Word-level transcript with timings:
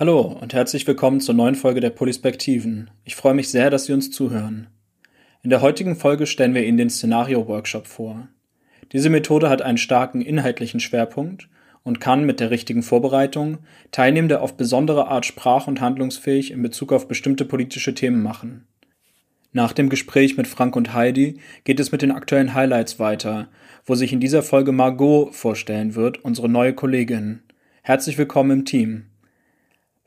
Hallo 0.00 0.20
und 0.20 0.54
herzlich 0.54 0.86
willkommen 0.86 1.20
zur 1.20 1.34
neuen 1.34 1.56
Folge 1.56 1.80
der 1.80 1.90
Polispektiven. 1.90 2.88
Ich 3.02 3.16
freue 3.16 3.34
mich 3.34 3.48
sehr, 3.48 3.68
dass 3.68 3.86
Sie 3.86 3.92
uns 3.92 4.12
zuhören. 4.12 4.68
In 5.42 5.50
der 5.50 5.60
heutigen 5.60 5.96
Folge 5.96 6.28
stellen 6.28 6.54
wir 6.54 6.64
Ihnen 6.64 6.78
den 6.78 6.88
Szenario-Workshop 6.88 7.88
vor. 7.88 8.28
Diese 8.92 9.10
Methode 9.10 9.50
hat 9.50 9.60
einen 9.60 9.76
starken 9.76 10.20
inhaltlichen 10.20 10.78
Schwerpunkt 10.78 11.48
und 11.82 11.98
kann 11.98 12.24
mit 12.24 12.38
der 12.38 12.52
richtigen 12.52 12.84
Vorbereitung 12.84 13.58
Teilnehmende 13.90 14.40
auf 14.40 14.56
besondere 14.56 15.08
Art 15.08 15.26
sprach- 15.26 15.66
und 15.66 15.80
handlungsfähig 15.80 16.52
in 16.52 16.62
Bezug 16.62 16.92
auf 16.92 17.08
bestimmte 17.08 17.44
politische 17.44 17.92
Themen 17.92 18.22
machen. 18.22 18.68
Nach 19.50 19.72
dem 19.72 19.88
Gespräch 19.88 20.36
mit 20.36 20.46
Frank 20.46 20.76
und 20.76 20.94
Heidi 20.94 21.40
geht 21.64 21.80
es 21.80 21.90
mit 21.90 22.02
den 22.02 22.12
aktuellen 22.12 22.54
Highlights 22.54 23.00
weiter, 23.00 23.48
wo 23.84 23.96
sich 23.96 24.12
in 24.12 24.20
dieser 24.20 24.44
Folge 24.44 24.70
Margot 24.70 25.34
vorstellen 25.34 25.96
wird, 25.96 26.24
unsere 26.24 26.48
neue 26.48 26.72
Kollegin. 26.72 27.42
Herzlich 27.82 28.16
willkommen 28.16 28.60
im 28.60 28.64
Team. 28.64 29.06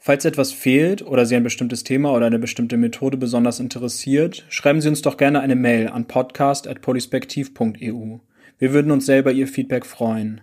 Falls 0.04 0.26
etwas 0.26 0.52
fehlt 0.52 1.05
oder 1.05 1.28
Sie 1.28 1.36
ein 1.36 1.44
bestimmtes 1.44 1.84
Thema 1.84 2.12
oder 2.12 2.26
eine 2.26 2.40
bestimmte 2.40 2.76
Methode 2.76 3.18
besonders 3.18 3.60
interessiert, 3.60 4.44
schreiben 4.50 4.82
Sie 4.82 4.90
uns 4.90 5.04
doch 5.04 5.16
gerne 5.16 5.41
eine 5.41 5.55
Mail 5.55 5.90
an 5.90 6.08
podcast.polispektiv.eu. 6.08 8.18
Wir 8.58 8.74
würden 8.74 8.90
uns 8.90 9.05
selber 9.05 9.32
Ihr 9.32 9.48
Feedback 9.48 9.86
freuen. 9.86 10.41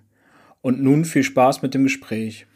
Und 0.61 0.81
nun 0.81 1.05
viel 1.05 1.25
Spaß 1.25 1.63
mit 1.63 1.75
dem 1.75 1.83
Gespräch. 1.83 2.47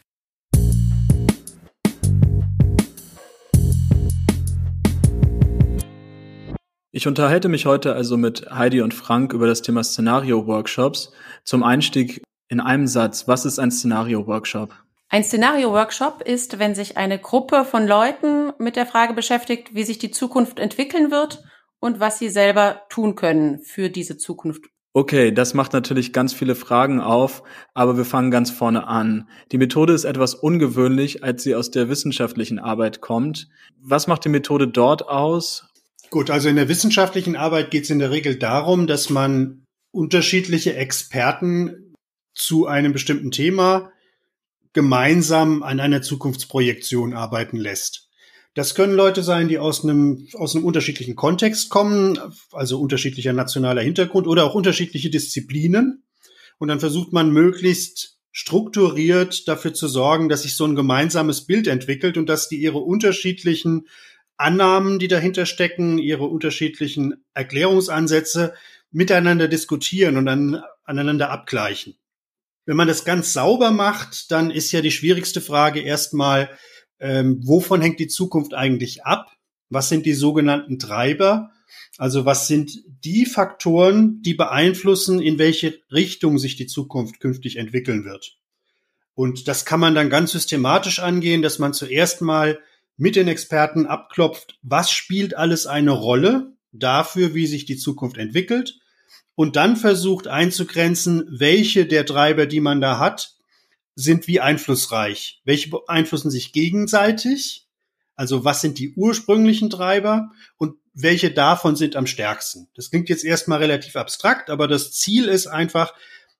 Ich 6.93 7.05
unterhalte 7.05 7.49
mich 7.49 7.65
heute 7.65 7.95
also 7.95 8.15
mit 8.15 8.49
Heidi 8.49 8.79
und 8.79 8.93
Frank 8.93 9.33
über 9.33 9.47
das 9.47 9.61
Thema 9.61 9.83
Szenario-Workshops. 9.83 11.11
Zum 11.43 11.63
Einstieg 11.63 12.23
in 12.47 12.61
einem 12.61 12.87
Satz, 12.87 13.27
was 13.27 13.43
ist 13.43 13.59
ein 13.59 13.71
Szenario-Workshop? 13.71 14.73
Ein 15.13 15.23
Szenario-Workshop 15.23 16.23
ist, 16.25 16.57
wenn 16.57 16.73
sich 16.73 16.97
eine 16.97 17.19
Gruppe 17.19 17.65
von 17.65 17.85
Leuten 17.85 18.51
mit 18.57 18.75
der 18.75 18.87
Frage 18.87 19.13
beschäftigt, 19.13 19.75
wie 19.75 19.83
sich 19.83 19.99
die 19.99 20.09
Zukunft 20.09 20.57
entwickeln 20.57 21.11
wird 21.11 21.43
und 21.79 21.99
was 21.99 22.17
sie 22.17 22.29
selber 22.29 22.81
tun 22.89 23.13
können 23.13 23.59
für 23.59 23.91
diese 23.91 24.17
Zukunft. 24.17 24.65
Okay, 24.91 25.31
das 25.31 25.53
macht 25.53 25.71
natürlich 25.71 26.13
ganz 26.13 26.33
viele 26.33 26.55
Fragen 26.55 26.99
auf, 26.99 27.43
aber 27.75 27.95
wir 27.95 28.05
fangen 28.05 28.31
ganz 28.31 28.49
vorne 28.49 28.87
an. 28.87 29.29
Die 29.51 29.59
Methode 29.59 29.93
ist 29.93 30.05
etwas 30.05 30.33
ungewöhnlich, 30.33 31.23
als 31.23 31.43
sie 31.43 31.53
aus 31.53 31.69
der 31.69 31.89
wissenschaftlichen 31.89 32.57
Arbeit 32.57 32.99
kommt. 32.99 33.49
Was 33.79 34.07
macht 34.07 34.25
die 34.25 34.29
Methode 34.29 34.67
dort 34.67 35.07
aus? 35.07 35.67
Gut, 36.09 36.31
also 36.31 36.49
in 36.49 36.55
der 36.55 36.69
wissenschaftlichen 36.69 37.35
Arbeit 37.35 37.69
geht 37.69 37.83
es 37.83 37.91
in 37.91 37.99
der 37.99 38.09
Regel 38.09 38.35
darum, 38.39 38.87
dass 38.87 39.11
man 39.11 39.63
unterschiedliche 39.91 40.75
Experten 40.75 41.93
zu 42.33 42.65
einem 42.65 42.93
bestimmten 42.93 43.29
Thema 43.29 43.91
gemeinsam 44.73 45.63
an 45.63 45.79
einer 45.79 46.01
Zukunftsprojektion 46.01 47.13
arbeiten 47.13 47.57
lässt. 47.57 48.09
Das 48.55 48.75
können 48.75 48.93
Leute 48.93 49.23
sein, 49.23 49.47
die 49.47 49.57
aus 49.57 49.83
einem, 49.83 50.27
aus 50.33 50.55
einem 50.55 50.65
unterschiedlichen 50.65 51.15
Kontext 51.15 51.69
kommen, 51.69 52.19
also 52.51 52.79
unterschiedlicher 52.79 53.33
nationaler 53.33 53.81
Hintergrund 53.81 54.27
oder 54.27 54.43
auch 54.43 54.53
unterschiedliche 54.53 55.09
Disziplinen. 55.09 56.03
Und 56.59 56.67
dann 56.67 56.79
versucht 56.79 57.13
man 57.13 57.31
möglichst 57.31 58.19
strukturiert 58.31 59.47
dafür 59.47 59.73
zu 59.73 59.87
sorgen, 59.87 60.29
dass 60.29 60.43
sich 60.43 60.55
so 60.55 60.65
ein 60.65 60.75
gemeinsames 60.75 61.45
Bild 61.45 61.67
entwickelt 61.67 62.17
und 62.17 62.27
dass 62.27 62.47
die 62.47 62.57
ihre 62.57 62.79
unterschiedlichen 62.79 63.87
Annahmen, 64.37 64.99
die 64.99 65.07
dahinter 65.07 65.45
stecken, 65.45 65.97
ihre 65.99 66.25
unterschiedlichen 66.25 67.23
Erklärungsansätze 67.33 68.53
miteinander 68.91 69.47
diskutieren 69.47 70.17
und 70.17 70.25
dann 70.25 70.63
aneinander 70.83 71.29
abgleichen. 71.29 71.95
Wenn 72.65 72.77
man 72.77 72.87
das 72.87 73.05
ganz 73.05 73.33
sauber 73.33 73.71
macht, 73.71 74.31
dann 74.31 74.51
ist 74.51 74.71
ja 74.71 74.81
die 74.81 74.91
schwierigste 74.91 75.41
Frage 75.41 75.81
erstmal, 75.81 76.49
ähm, 76.99 77.41
wovon 77.43 77.81
hängt 77.81 77.99
die 77.99 78.07
Zukunft 78.07 78.53
eigentlich 78.53 79.03
ab? 79.03 79.31
Was 79.69 79.89
sind 79.89 80.05
die 80.05 80.13
sogenannten 80.13 80.79
Treiber? 80.79 81.51
Also 81.97 82.25
was 82.25 82.47
sind 82.47 82.71
die 83.03 83.25
Faktoren, 83.25 84.21
die 84.21 84.33
beeinflussen, 84.33 85.21
in 85.21 85.37
welche 85.37 85.79
Richtung 85.91 86.37
sich 86.37 86.55
die 86.55 86.67
Zukunft 86.67 87.19
künftig 87.19 87.57
entwickeln 87.57 88.05
wird? 88.05 88.37
Und 89.15 89.47
das 89.47 89.65
kann 89.65 89.79
man 89.79 89.93
dann 89.93 90.09
ganz 90.09 90.31
systematisch 90.31 90.99
angehen, 90.99 91.41
dass 91.41 91.59
man 91.59 91.73
zuerst 91.73 92.21
mal 92.21 92.59
mit 92.97 93.15
den 93.15 93.27
Experten 93.27 93.85
abklopft, 93.85 94.57
was 94.61 94.91
spielt 94.91 95.35
alles 95.35 95.67
eine 95.67 95.91
Rolle 95.91 96.53
dafür, 96.71 97.33
wie 97.33 97.47
sich 97.47 97.65
die 97.65 97.77
Zukunft 97.77 98.17
entwickelt 98.17 98.79
und 99.35 99.55
dann 99.55 99.75
versucht 99.75 100.27
einzugrenzen, 100.27 101.27
welche 101.29 101.85
der 101.85 102.05
Treiber, 102.05 102.45
die 102.45 102.61
man 102.61 102.81
da 102.81 102.99
hat, 102.99 103.35
sind 103.95 104.27
wie 104.27 104.39
einflussreich. 104.39 105.41
Welche 105.43 105.69
beeinflussen 105.69 106.31
sich 106.31 106.53
gegenseitig? 106.53 107.67
Also 108.15 108.43
was 108.45 108.61
sind 108.61 108.79
die 108.79 108.93
ursprünglichen 108.95 109.69
Treiber 109.69 110.31
und 110.57 110.75
welche 110.93 111.31
davon 111.31 111.75
sind 111.75 111.95
am 111.95 112.05
stärksten? 112.05 112.69
Das 112.75 112.89
klingt 112.89 113.09
jetzt 113.09 113.23
erstmal 113.23 113.59
relativ 113.59 113.95
abstrakt, 113.95 114.49
aber 114.49 114.67
das 114.67 114.91
Ziel 114.91 115.25
ist 115.25 115.47
einfach, 115.47 115.93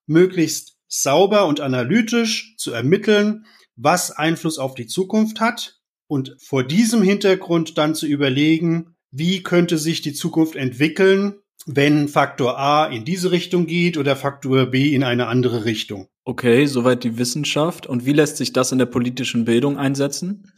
möglichst 0.06 0.78
sauber 0.88 1.48
und 1.48 1.60
analytisch 1.62 2.56
zu 2.58 2.72
ermitteln, 2.72 3.46
was 3.76 4.12
Einfluss 4.12 4.60
auf 4.60 4.76
die 4.76 4.86
Zukunft 4.86 5.40
hat 5.40 5.80
und 6.08 6.36
vor 6.40 6.64
diesem 6.64 7.02
Hintergrund 7.02 7.78
dann 7.78 7.96
zu 7.96 8.06
überlegen, 8.06 8.96
wie 9.10 9.42
könnte 9.42 9.78
sich 9.78 10.02
die 10.02 10.14
Zukunft 10.14 10.56
entwickeln, 10.56 11.40
wenn 11.66 12.08
Faktor 12.08 12.58
A 12.58 12.88
in 12.88 13.06
diese 13.06 13.32
Richtung 13.32 13.66
geht 13.66 13.98
oder 13.98 14.16
Faktor 14.16 14.66
B 14.68 14.94
in 14.94 15.04
eine 15.04 15.28
andere 15.28 15.66
Richtung. 15.66 16.08
Okay, 16.26 16.66
soweit 16.66 17.04
die 17.04 17.18
Wissenschaft. 17.18 17.88
Und 17.88 18.06
wie 18.06 18.14
lässt 18.14 18.38
sich 18.38 18.54
das 18.54 18.72
in 18.72 18.78
der 18.78 18.86
politischen 18.86 19.46
Bildung 19.46 19.78
einsetzen? 19.78 20.52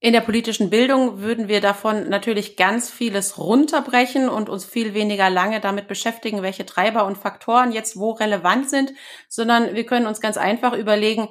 In 0.00 0.12
der 0.12 0.20
politischen 0.20 0.70
Bildung 0.70 1.22
würden 1.22 1.48
wir 1.48 1.60
davon 1.60 2.08
natürlich 2.08 2.56
ganz 2.56 2.88
vieles 2.88 3.36
runterbrechen 3.36 4.28
und 4.28 4.48
uns 4.48 4.64
viel 4.64 4.94
weniger 4.94 5.28
lange 5.28 5.58
damit 5.60 5.88
beschäftigen, 5.88 6.42
welche 6.42 6.64
Treiber 6.64 7.04
und 7.04 7.18
Faktoren 7.18 7.72
jetzt 7.72 7.96
wo 7.96 8.12
relevant 8.12 8.70
sind, 8.70 8.92
sondern 9.28 9.74
wir 9.74 9.84
können 9.86 10.06
uns 10.06 10.20
ganz 10.20 10.36
einfach 10.36 10.72
überlegen, 10.72 11.28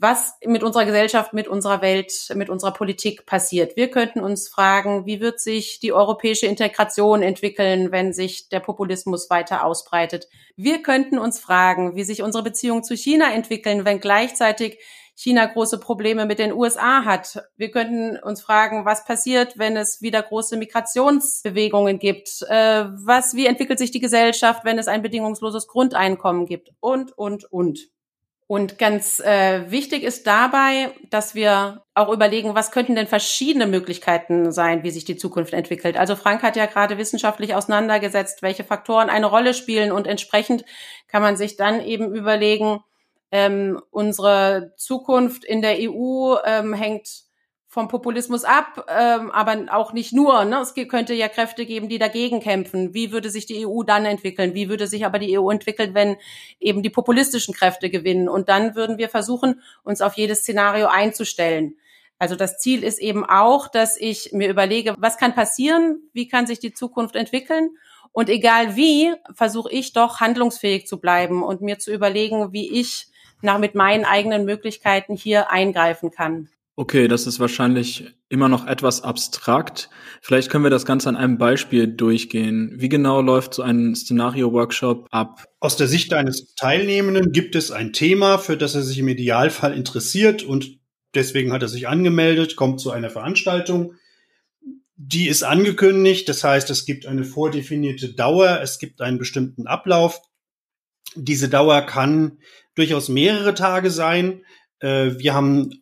was 0.00 0.38
mit 0.46 0.62
unserer 0.62 0.86
Gesellschaft, 0.86 1.34
mit 1.34 1.46
unserer 1.46 1.82
Welt, 1.82 2.12
mit 2.34 2.48
unserer 2.48 2.72
Politik 2.72 3.26
passiert. 3.26 3.76
Wir 3.76 3.90
könnten 3.90 4.20
uns 4.20 4.48
fragen, 4.48 5.04
wie 5.04 5.20
wird 5.20 5.40
sich 5.40 5.78
die 5.78 5.92
europäische 5.92 6.46
Integration 6.46 7.22
entwickeln, 7.22 7.92
wenn 7.92 8.14
sich 8.14 8.48
der 8.48 8.60
Populismus 8.60 9.28
weiter 9.28 9.62
ausbreitet? 9.64 10.28
Wir 10.56 10.82
könnten 10.82 11.18
uns 11.18 11.38
fragen, 11.38 11.96
wie 11.96 12.04
sich 12.04 12.22
unsere 12.22 12.42
Beziehungen 12.42 12.82
zu 12.82 12.96
China 12.96 13.30
entwickeln, 13.30 13.84
wenn 13.84 14.00
gleichzeitig 14.00 14.78
China 15.14 15.44
große 15.44 15.78
Probleme 15.78 16.24
mit 16.24 16.38
den 16.38 16.54
USA 16.54 17.04
hat. 17.04 17.42
Wir 17.58 17.70
könnten 17.70 18.16
uns 18.16 18.40
fragen, 18.40 18.86
was 18.86 19.04
passiert, 19.04 19.58
wenn 19.58 19.76
es 19.76 20.00
wieder 20.00 20.22
große 20.22 20.56
Migrationsbewegungen 20.56 21.98
gibt? 21.98 22.40
Äh, 22.48 22.86
was, 23.04 23.34
wie 23.34 23.44
entwickelt 23.44 23.78
sich 23.78 23.90
die 23.90 24.00
Gesellschaft, 24.00 24.64
wenn 24.64 24.78
es 24.78 24.88
ein 24.88 25.02
bedingungsloses 25.02 25.66
Grundeinkommen 25.66 26.46
gibt? 26.46 26.70
Und, 26.80 27.12
und, 27.18 27.44
und. 27.52 27.90
Und 28.50 28.78
ganz 28.78 29.20
äh, 29.20 29.70
wichtig 29.70 30.02
ist 30.02 30.26
dabei, 30.26 30.90
dass 31.08 31.36
wir 31.36 31.84
auch 31.94 32.08
überlegen, 32.08 32.56
was 32.56 32.72
könnten 32.72 32.96
denn 32.96 33.06
verschiedene 33.06 33.68
Möglichkeiten 33.68 34.50
sein, 34.50 34.82
wie 34.82 34.90
sich 34.90 35.04
die 35.04 35.14
Zukunft 35.14 35.52
entwickelt. 35.52 35.96
Also 35.96 36.16
Frank 36.16 36.42
hat 36.42 36.56
ja 36.56 36.66
gerade 36.66 36.98
wissenschaftlich 36.98 37.54
auseinandergesetzt, 37.54 38.42
welche 38.42 38.64
Faktoren 38.64 39.08
eine 39.08 39.26
Rolle 39.26 39.54
spielen 39.54 39.92
und 39.92 40.08
entsprechend 40.08 40.64
kann 41.06 41.22
man 41.22 41.36
sich 41.36 41.56
dann 41.56 41.80
eben 41.80 42.12
überlegen, 42.12 42.80
ähm, 43.30 43.80
unsere 43.92 44.72
Zukunft 44.76 45.44
in 45.44 45.62
der 45.62 45.76
EU 45.78 46.34
ähm, 46.44 46.74
hängt 46.74 47.29
vom 47.72 47.86
Populismus 47.86 48.42
ab, 48.42 48.84
ähm, 48.88 49.30
aber 49.30 49.72
auch 49.72 49.92
nicht 49.92 50.12
nur. 50.12 50.44
Ne? 50.44 50.58
Es 50.58 50.74
könnte 50.88 51.14
ja 51.14 51.28
Kräfte 51.28 51.64
geben, 51.64 51.88
die 51.88 52.00
dagegen 52.00 52.40
kämpfen. 52.40 52.94
Wie 52.94 53.12
würde 53.12 53.30
sich 53.30 53.46
die 53.46 53.64
EU 53.64 53.84
dann 53.84 54.06
entwickeln? 54.06 54.54
Wie 54.54 54.68
würde 54.68 54.88
sich 54.88 55.06
aber 55.06 55.20
die 55.20 55.38
EU 55.38 55.50
entwickeln, 55.50 55.94
wenn 55.94 56.16
eben 56.58 56.82
die 56.82 56.90
populistischen 56.90 57.54
Kräfte 57.54 57.88
gewinnen? 57.88 58.28
Und 58.28 58.48
dann 58.48 58.74
würden 58.74 58.98
wir 58.98 59.08
versuchen, 59.08 59.62
uns 59.84 60.00
auf 60.00 60.14
jedes 60.14 60.40
Szenario 60.40 60.88
einzustellen. 60.88 61.76
Also 62.18 62.34
das 62.34 62.58
Ziel 62.58 62.82
ist 62.82 62.98
eben 62.98 63.24
auch, 63.24 63.68
dass 63.68 63.96
ich 63.96 64.32
mir 64.32 64.50
überlege, 64.50 64.96
was 64.98 65.16
kann 65.16 65.36
passieren? 65.36 66.02
Wie 66.12 66.26
kann 66.26 66.48
sich 66.48 66.58
die 66.58 66.72
Zukunft 66.72 67.14
entwickeln? 67.14 67.70
Und 68.10 68.28
egal 68.28 68.74
wie, 68.74 69.14
versuche 69.32 69.70
ich 69.70 69.92
doch 69.92 70.18
handlungsfähig 70.18 70.88
zu 70.88 71.00
bleiben 71.00 71.44
und 71.44 71.60
mir 71.60 71.78
zu 71.78 71.92
überlegen, 71.92 72.52
wie 72.52 72.80
ich 72.80 73.06
nach 73.42 73.58
mit 73.58 73.76
meinen 73.76 74.04
eigenen 74.04 74.44
Möglichkeiten 74.44 75.14
hier 75.14 75.52
eingreifen 75.52 76.10
kann. 76.10 76.48
Okay, 76.80 77.08
das 77.08 77.26
ist 77.26 77.38
wahrscheinlich 77.38 78.06
immer 78.30 78.48
noch 78.48 78.66
etwas 78.66 79.02
abstrakt. 79.02 79.90
Vielleicht 80.22 80.48
können 80.48 80.64
wir 80.64 80.70
das 80.70 80.86
Ganze 80.86 81.10
an 81.10 81.16
einem 81.16 81.36
Beispiel 81.36 81.86
durchgehen. 81.86 82.72
Wie 82.76 82.88
genau 82.88 83.20
läuft 83.20 83.52
so 83.52 83.60
ein 83.60 83.94
Szenario-Workshop 83.94 85.06
ab? 85.10 85.44
Aus 85.60 85.76
der 85.76 85.88
Sicht 85.88 86.14
eines 86.14 86.54
Teilnehmenden 86.54 87.32
gibt 87.32 87.54
es 87.54 87.70
ein 87.70 87.92
Thema, 87.92 88.38
für 88.38 88.56
das 88.56 88.76
er 88.76 88.80
sich 88.80 88.98
im 88.98 89.08
Idealfall 89.08 89.74
interessiert 89.74 90.42
und 90.42 90.78
deswegen 91.14 91.52
hat 91.52 91.60
er 91.60 91.68
sich 91.68 91.86
angemeldet, 91.86 92.56
kommt 92.56 92.80
zu 92.80 92.90
einer 92.90 93.10
Veranstaltung. 93.10 93.92
Die 94.96 95.28
ist 95.28 95.42
angekündigt, 95.42 96.30
das 96.30 96.42
heißt, 96.42 96.70
es 96.70 96.86
gibt 96.86 97.04
eine 97.04 97.24
vordefinierte 97.24 98.14
Dauer, 98.14 98.60
es 98.62 98.78
gibt 98.78 99.02
einen 99.02 99.18
bestimmten 99.18 99.66
Ablauf. 99.66 100.22
Diese 101.14 101.50
Dauer 101.50 101.82
kann 101.82 102.38
durchaus 102.74 103.10
mehrere 103.10 103.52
Tage 103.52 103.90
sein. 103.90 104.46
Äh, 104.78 105.18
wir 105.18 105.34
haben 105.34 105.79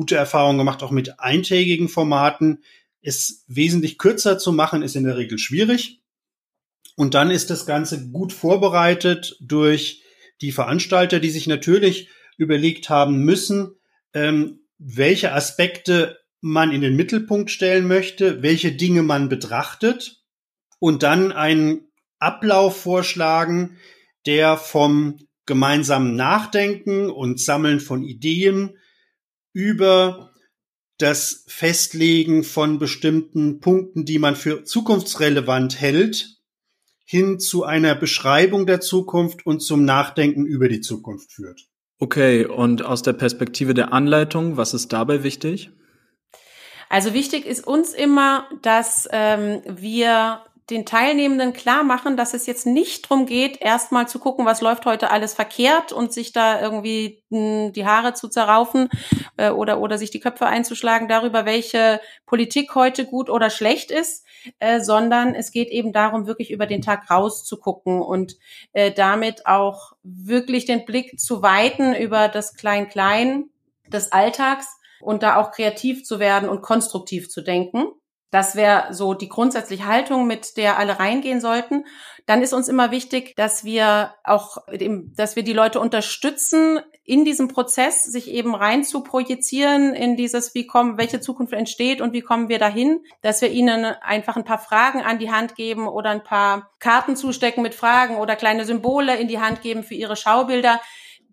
gute 0.00 0.16
Erfahrungen 0.16 0.56
gemacht, 0.56 0.82
auch 0.82 0.92
mit 0.92 1.20
eintägigen 1.20 1.90
Formaten. 1.90 2.64
Es 3.02 3.44
wesentlich 3.48 3.98
kürzer 3.98 4.38
zu 4.38 4.50
machen, 4.50 4.82
ist 4.82 4.96
in 4.96 5.04
der 5.04 5.18
Regel 5.18 5.36
schwierig. 5.36 6.00
Und 6.96 7.12
dann 7.12 7.30
ist 7.30 7.50
das 7.50 7.66
Ganze 7.66 8.08
gut 8.08 8.32
vorbereitet 8.32 9.36
durch 9.40 10.02
die 10.40 10.52
Veranstalter, 10.52 11.20
die 11.20 11.28
sich 11.28 11.46
natürlich 11.46 12.08
überlegt 12.38 12.88
haben 12.88 13.26
müssen, 13.26 13.74
ähm, 14.14 14.60
welche 14.78 15.34
Aspekte 15.34 16.18
man 16.40 16.72
in 16.72 16.80
den 16.80 16.96
Mittelpunkt 16.96 17.50
stellen 17.50 17.86
möchte, 17.86 18.42
welche 18.42 18.72
Dinge 18.72 19.02
man 19.02 19.28
betrachtet 19.28 20.22
und 20.78 21.02
dann 21.02 21.30
einen 21.30 21.90
Ablauf 22.20 22.80
vorschlagen, 22.80 23.76
der 24.24 24.56
vom 24.56 25.18
gemeinsamen 25.44 26.16
Nachdenken 26.16 27.10
und 27.10 27.38
Sammeln 27.38 27.80
von 27.80 28.02
Ideen 28.02 28.78
über 29.52 30.30
das 30.98 31.44
Festlegen 31.48 32.44
von 32.44 32.78
bestimmten 32.78 33.60
Punkten, 33.60 34.04
die 34.04 34.18
man 34.18 34.36
für 34.36 34.64
zukunftsrelevant 34.64 35.80
hält, 35.80 36.36
hin 37.04 37.40
zu 37.40 37.64
einer 37.64 37.94
Beschreibung 37.94 38.66
der 38.66 38.80
Zukunft 38.80 39.44
und 39.46 39.60
zum 39.60 39.84
Nachdenken 39.84 40.46
über 40.46 40.68
die 40.68 40.80
Zukunft 40.80 41.32
führt. 41.32 41.66
Okay, 41.98 42.46
und 42.46 42.84
aus 42.84 43.02
der 43.02 43.12
Perspektive 43.14 43.74
der 43.74 43.92
Anleitung, 43.92 44.56
was 44.56 44.74
ist 44.74 44.92
dabei 44.92 45.22
wichtig? 45.22 45.70
Also 46.88 47.14
wichtig 47.14 47.46
ist 47.46 47.66
uns 47.66 47.92
immer, 47.92 48.48
dass 48.62 49.08
ähm, 49.12 49.62
wir 49.66 50.42
den 50.70 50.86
Teilnehmenden 50.86 51.52
klar 51.52 51.82
machen, 51.82 52.16
dass 52.16 52.34
es 52.34 52.46
jetzt 52.46 52.66
nicht 52.66 53.08
drum 53.08 53.26
geht, 53.26 53.60
erstmal 53.60 54.08
zu 54.08 54.18
gucken, 54.18 54.46
was 54.46 54.60
läuft 54.60 54.86
heute 54.86 55.10
alles 55.10 55.34
verkehrt 55.34 55.92
und 55.92 56.12
sich 56.12 56.32
da 56.32 56.60
irgendwie 56.60 57.22
hm, 57.30 57.72
die 57.72 57.86
Haare 57.86 58.14
zu 58.14 58.28
zerraufen 58.28 58.88
äh, 59.36 59.50
oder, 59.50 59.80
oder 59.80 59.98
sich 59.98 60.10
die 60.10 60.20
Köpfe 60.20 60.46
einzuschlagen 60.46 61.08
darüber, 61.08 61.44
welche 61.44 62.00
Politik 62.26 62.74
heute 62.74 63.04
gut 63.04 63.28
oder 63.28 63.50
schlecht 63.50 63.90
ist, 63.90 64.24
äh, 64.60 64.80
sondern 64.80 65.34
es 65.34 65.50
geht 65.50 65.68
eben 65.68 65.92
darum, 65.92 66.26
wirklich 66.26 66.50
über 66.50 66.66
den 66.66 66.82
Tag 66.82 67.10
rauszugucken 67.10 68.00
und 68.00 68.36
äh, 68.72 68.92
damit 68.92 69.46
auch 69.46 69.92
wirklich 70.02 70.64
den 70.64 70.84
Blick 70.84 71.18
zu 71.18 71.42
weiten 71.42 71.94
über 71.94 72.28
das 72.28 72.54
Klein-Klein 72.54 73.50
des 73.88 74.12
Alltags 74.12 74.68
und 75.00 75.22
da 75.22 75.36
auch 75.36 75.50
kreativ 75.50 76.04
zu 76.04 76.20
werden 76.20 76.48
und 76.48 76.62
konstruktiv 76.62 77.28
zu 77.28 77.42
denken. 77.42 77.86
Das 78.30 78.54
wäre 78.54 78.94
so 78.94 79.14
die 79.14 79.28
grundsätzliche 79.28 79.86
Haltung, 79.86 80.26
mit 80.26 80.56
der 80.56 80.78
alle 80.78 81.00
reingehen 81.00 81.40
sollten. 81.40 81.84
Dann 82.26 82.42
ist 82.42 82.52
uns 82.52 82.68
immer 82.68 82.92
wichtig, 82.92 83.34
dass 83.34 83.64
wir 83.64 84.14
auch, 84.22 84.58
dass 85.16 85.34
wir 85.34 85.42
die 85.42 85.52
Leute 85.52 85.80
unterstützen, 85.80 86.78
in 87.02 87.24
diesem 87.24 87.48
Prozess 87.48 88.04
sich 88.04 88.30
eben 88.30 88.54
rein 88.54 88.84
zu 88.84 89.02
projizieren 89.02 89.94
in 89.94 90.16
dieses, 90.16 90.54
wie 90.54 90.64
kommen, 90.64 90.96
welche 90.96 91.20
Zukunft 91.20 91.52
entsteht 91.52 92.00
und 92.00 92.12
wie 92.12 92.20
kommen 92.20 92.48
wir 92.48 92.60
dahin, 92.60 93.00
dass 93.20 93.42
wir 93.42 93.50
ihnen 93.50 93.84
einfach 93.84 94.36
ein 94.36 94.44
paar 94.44 94.60
Fragen 94.60 95.00
an 95.00 95.18
die 95.18 95.32
Hand 95.32 95.56
geben 95.56 95.88
oder 95.88 96.10
ein 96.10 96.22
paar 96.22 96.70
Karten 96.78 97.16
zustecken 97.16 97.64
mit 97.64 97.74
Fragen 97.74 98.16
oder 98.16 98.36
kleine 98.36 98.64
Symbole 98.64 99.16
in 99.16 99.26
die 99.26 99.40
Hand 99.40 99.60
geben 99.60 99.82
für 99.82 99.94
ihre 99.94 100.14
Schaubilder, 100.14 100.80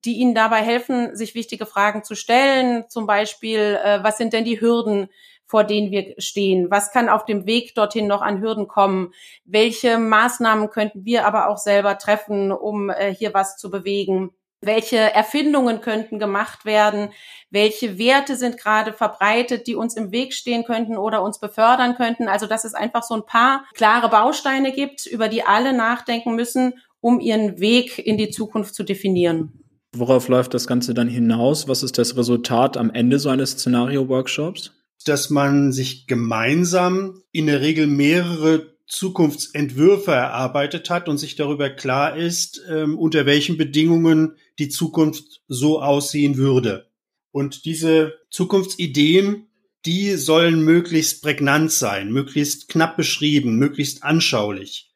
die 0.03 0.15
ihnen 0.15 0.33
dabei 0.33 0.63
helfen, 0.63 1.15
sich 1.15 1.35
wichtige 1.35 1.67
Fragen 1.67 2.03
zu 2.03 2.15
stellen. 2.15 2.85
Zum 2.89 3.05
Beispiel, 3.05 3.79
äh, 3.83 4.03
was 4.03 4.17
sind 4.17 4.33
denn 4.33 4.45
die 4.45 4.59
Hürden? 4.59 5.09
Vor 5.47 5.63
denen 5.63 5.91
wir 5.91 6.13
stehen? 6.17 6.69
Was 6.69 6.91
kann 6.91 7.09
auf 7.09 7.25
dem 7.25 7.45
Weg 7.45 7.73
dorthin 7.73 8.07
noch 8.07 8.21
an 8.21 8.41
Hürden 8.41 8.67
kommen? 8.67 9.13
Welche 9.45 9.97
Maßnahmen 9.97 10.69
könnten 10.69 11.05
wir 11.05 11.25
aber 11.25 11.49
auch 11.49 11.57
selber 11.57 11.97
treffen, 11.97 12.51
um 12.51 12.89
äh, 12.89 13.13
hier 13.13 13.33
was 13.33 13.57
zu 13.57 13.71
bewegen? 13.71 14.31
Welche 14.59 14.97
Erfindungen 14.97 15.81
könnten 15.81 16.17
gemacht 16.17 16.65
werden? 16.65 17.09
Welche 17.51 17.99
Werte 17.99 18.35
sind 18.35 18.57
gerade 18.57 18.91
verbreitet, 18.91 19.67
die 19.67 19.75
uns 19.75 19.95
im 19.95 20.11
Weg 20.11 20.33
stehen 20.33 20.63
könnten 20.63 20.97
oder 20.97 21.21
uns 21.21 21.39
befördern 21.39 21.95
könnten? 21.95 22.27
Also, 22.27 22.47
dass 22.47 22.65
es 22.65 22.73
einfach 22.73 23.03
so 23.03 23.13
ein 23.13 23.25
paar 23.25 23.65
klare 23.75 24.09
Bausteine 24.09 24.71
gibt, 24.71 25.05
über 25.05 25.27
die 25.27 25.43
alle 25.43 25.73
nachdenken 25.73 26.35
müssen, 26.35 26.73
um 27.01 27.19
ihren 27.19 27.59
Weg 27.59 27.99
in 27.99 28.17
die 28.17 28.31
Zukunft 28.31 28.73
zu 28.73 28.83
definieren. 28.83 29.63
Worauf 29.95 30.27
läuft 30.27 30.53
das 30.53 30.67
Ganze 30.67 30.93
dann 30.93 31.07
hinaus? 31.07 31.67
Was 31.67 31.83
ist 31.83 31.97
das 31.97 32.17
Resultat 32.17 32.77
am 32.77 32.89
Ende 32.89 33.19
so 33.19 33.29
eines 33.29 33.51
Szenario-Workshops? 33.51 34.73
Dass 35.05 35.29
man 35.29 35.71
sich 35.71 36.07
gemeinsam 36.07 37.21
in 37.31 37.45
der 37.47 37.61
Regel 37.61 37.87
mehrere 37.87 38.77
Zukunftsentwürfe 38.87 40.11
erarbeitet 40.11 40.89
hat 40.89 41.09
und 41.09 41.17
sich 41.17 41.35
darüber 41.35 41.69
klar 41.69 42.15
ist, 42.15 42.61
ähm, 42.69 42.97
unter 42.97 43.25
welchen 43.25 43.57
Bedingungen 43.57 44.35
die 44.59 44.69
Zukunft 44.69 45.41
so 45.47 45.81
aussehen 45.81 46.37
würde. 46.37 46.87
Und 47.31 47.65
diese 47.65 48.13
Zukunftsideen, 48.29 49.47
die 49.85 50.15
sollen 50.15 50.63
möglichst 50.63 51.21
prägnant 51.21 51.71
sein, 51.71 52.11
möglichst 52.11 52.69
knapp 52.69 52.97
beschrieben, 52.97 53.57
möglichst 53.57 54.03
anschaulich. 54.03 54.91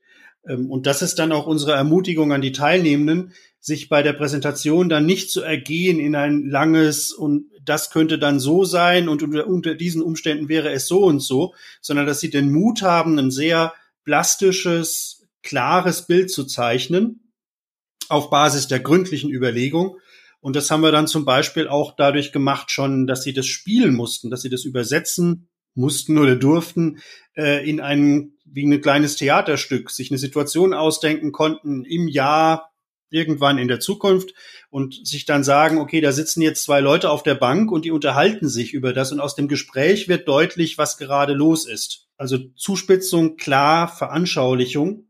Ähm, 0.47 0.71
und 0.71 0.85
das 0.85 1.01
ist 1.01 1.19
dann 1.19 1.33
auch 1.33 1.45
unsere 1.45 1.73
Ermutigung 1.73 2.31
an 2.31 2.41
die 2.41 2.53
Teilnehmenden, 2.53 3.33
sich 3.61 3.89
bei 3.89 4.01
der 4.01 4.13
Präsentation 4.13 4.89
dann 4.89 5.05
nicht 5.05 5.29
zu 5.29 5.41
ergehen 5.41 5.99
in 5.99 6.15
ein 6.15 6.49
langes 6.49 7.13
und 7.13 7.45
das 7.63 7.91
könnte 7.91 8.17
dann 8.17 8.39
so 8.39 8.65
sein 8.65 9.07
und 9.07 9.21
unter, 9.21 9.45
unter 9.45 9.75
diesen 9.75 10.01
Umständen 10.01 10.49
wäre 10.49 10.71
es 10.71 10.87
so 10.87 11.03
und 11.03 11.19
so, 11.19 11.53
sondern 11.79 12.07
dass 12.07 12.19
sie 12.19 12.31
den 12.31 12.51
Mut 12.51 12.81
haben, 12.81 13.19
ein 13.19 13.29
sehr 13.29 13.73
plastisches, 14.03 15.27
klares 15.43 16.07
Bild 16.07 16.31
zu 16.31 16.45
zeichnen 16.45 17.31
auf 18.09 18.31
Basis 18.31 18.67
der 18.67 18.79
gründlichen 18.79 19.29
Überlegung. 19.29 19.97
Und 20.39 20.55
das 20.55 20.71
haben 20.71 20.81
wir 20.81 20.91
dann 20.91 21.05
zum 21.05 21.23
Beispiel 21.23 21.67
auch 21.67 21.95
dadurch 21.95 22.31
gemacht 22.31 22.71
schon, 22.71 23.05
dass 23.05 23.21
sie 23.21 23.33
das 23.33 23.45
spielen 23.45 23.93
mussten, 23.93 24.31
dass 24.31 24.41
sie 24.41 24.49
das 24.49 24.65
übersetzen 24.65 25.49
mussten 25.75 26.17
oder 26.17 26.35
durften 26.35 26.99
äh, 27.37 27.67
in 27.69 27.79
ein 27.79 28.33
wie 28.43 28.65
ein 28.65 28.81
kleines 28.81 29.15
Theaterstück, 29.15 29.91
sich 29.91 30.11
eine 30.11 30.17
Situation 30.17 30.73
ausdenken 30.73 31.31
konnten 31.31 31.85
im 31.85 32.07
Jahr 32.07 32.70
irgendwann 33.11 33.57
in 33.57 33.67
der 33.67 33.79
Zukunft 33.79 34.33
und 34.69 35.05
sich 35.05 35.25
dann 35.25 35.43
sagen, 35.43 35.77
okay, 35.77 36.01
da 36.01 36.11
sitzen 36.11 36.41
jetzt 36.41 36.63
zwei 36.63 36.79
Leute 36.79 37.09
auf 37.09 37.23
der 37.23 37.35
Bank 37.35 37.71
und 37.71 37.85
die 37.85 37.91
unterhalten 37.91 38.49
sich 38.49 38.73
über 38.73 38.93
das 38.93 39.11
und 39.11 39.19
aus 39.19 39.35
dem 39.35 39.47
Gespräch 39.47 40.07
wird 40.07 40.27
deutlich, 40.27 40.77
was 40.77 40.97
gerade 40.97 41.33
los 41.33 41.67
ist. 41.67 42.07
Also 42.17 42.37
Zuspitzung, 42.55 43.37
klar, 43.37 43.87
Veranschaulichung, 43.87 45.07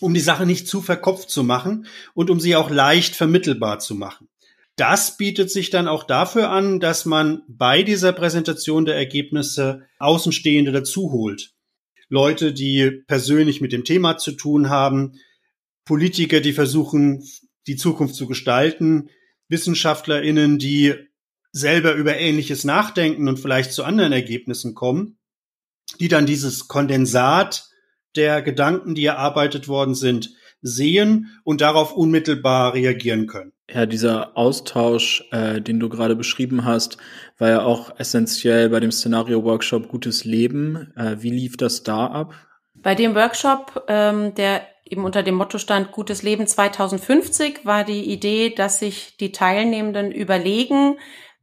um 0.00 0.14
die 0.14 0.20
Sache 0.20 0.46
nicht 0.46 0.68
zu 0.68 0.82
verkopft 0.82 1.30
zu 1.30 1.42
machen 1.42 1.86
und 2.14 2.30
um 2.30 2.40
sie 2.40 2.56
auch 2.56 2.70
leicht 2.70 3.16
vermittelbar 3.16 3.78
zu 3.78 3.94
machen. 3.94 4.28
Das 4.76 5.16
bietet 5.16 5.50
sich 5.50 5.70
dann 5.70 5.88
auch 5.88 6.04
dafür 6.04 6.50
an, 6.50 6.80
dass 6.80 7.06
man 7.06 7.42
bei 7.48 7.82
dieser 7.82 8.12
Präsentation 8.12 8.84
der 8.84 8.94
Ergebnisse 8.94 9.86
Außenstehende 9.98 10.70
dazu 10.70 11.12
holt. 11.12 11.54
Leute, 12.08 12.52
die 12.52 13.02
persönlich 13.06 13.60
mit 13.60 13.72
dem 13.72 13.84
Thema 13.84 14.18
zu 14.18 14.32
tun 14.32 14.68
haben, 14.68 15.14
Politiker, 15.86 16.40
die 16.40 16.52
versuchen, 16.52 17.24
die 17.66 17.76
Zukunft 17.76 18.14
zu 18.14 18.26
gestalten, 18.26 19.08
WissenschaftlerInnen, 19.48 20.58
die 20.58 20.94
selber 21.52 21.94
über 21.94 22.18
Ähnliches 22.18 22.64
nachdenken 22.64 23.28
und 23.28 23.38
vielleicht 23.38 23.72
zu 23.72 23.84
anderen 23.84 24.12
Ergebnissen 24.12 24.74
kommen, 24.74 25.18
die 26.00 26.08
dann 26.08 26.26
dieses 26.26 26.68
Kondensat 26.68 27.68
der 28.16 28.42
Gedanken, 28.42 28.94
die 28.94 29.06
erarbeitet 29.06 29.68
worden 29.68 29.94
sind, 29.94 30.34
sehen 30.60 31.38
und 31.44 31.60
darauf 31.60 31.92
unmittelbar 31.92 32.74
reagieren 32.74 33.26
können. 33.26 33.52
Ja, 33.70 33.86
dieser 33.86 34.36
Austausch, 34.36 35.24
äh, 35.32 35.60
den 35.60 35.80
du 35.80 35.88
gerade 35.88 36.16
beschrieben 36.16 36.64
hast, 36.64 36.98
war 37.38 37.48
ja 37.48 37.62
auch 37.62 37.98
essentiell 37.98 38.68
bei 38.70 38.80
dem 38.80 38.92
Szenario-Workshop 38.92 39.88
Gutes 39.88 40.24
Leben. 40.24 40.92
Äh, 40.96 41.16
wie 41.20 41.30
lief 41.30 41.56
das 41.56 41.82
da 41.82 42.06
ab? 42.06 42.34
Bei 42.74 42.94
dem 42.94 43.14
Workshop, 43.14 43.84
ähm, 43.88 44.34
der 44.34 44.66
eben 44.88 45.04
unter 45.04 45.22
dem 45.22 45.34
Motto 45.34 45.58
stand 45.58 45.92
Gutes 45.92 46.22
Leben 46.22 46.46
2050 46.46 47.64
war 47.64 47.84
die 47.84 48.10
Idee, 48.10 48.50
dass 48.50 48.78
sich 48.78 49.16
die 49.16 49.32
Teilnehmenden 49.32 50.12
überlegen, 50.12 50.98